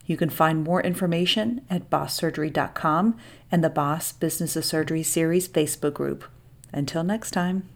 You 0.05 0.16
can 0.16 0.31
find 0.31 0.64
more 0.64 0.83
information 0.83 1.62
at 1.70 1.88
bosssurgery.com 1.88 3.16
and 3.50 3.64
the 3.64 3.70
Boss 3.70 4.12
Business 4.12 4.57
of 4.57 4.64
Surgery 4.64 5.03
series 5.03 5.48
Facebook 5.48 5.94
group. 5.94 6.24
Until 6.72 7.05
next 7.05 7.31
time. 7.31 7.68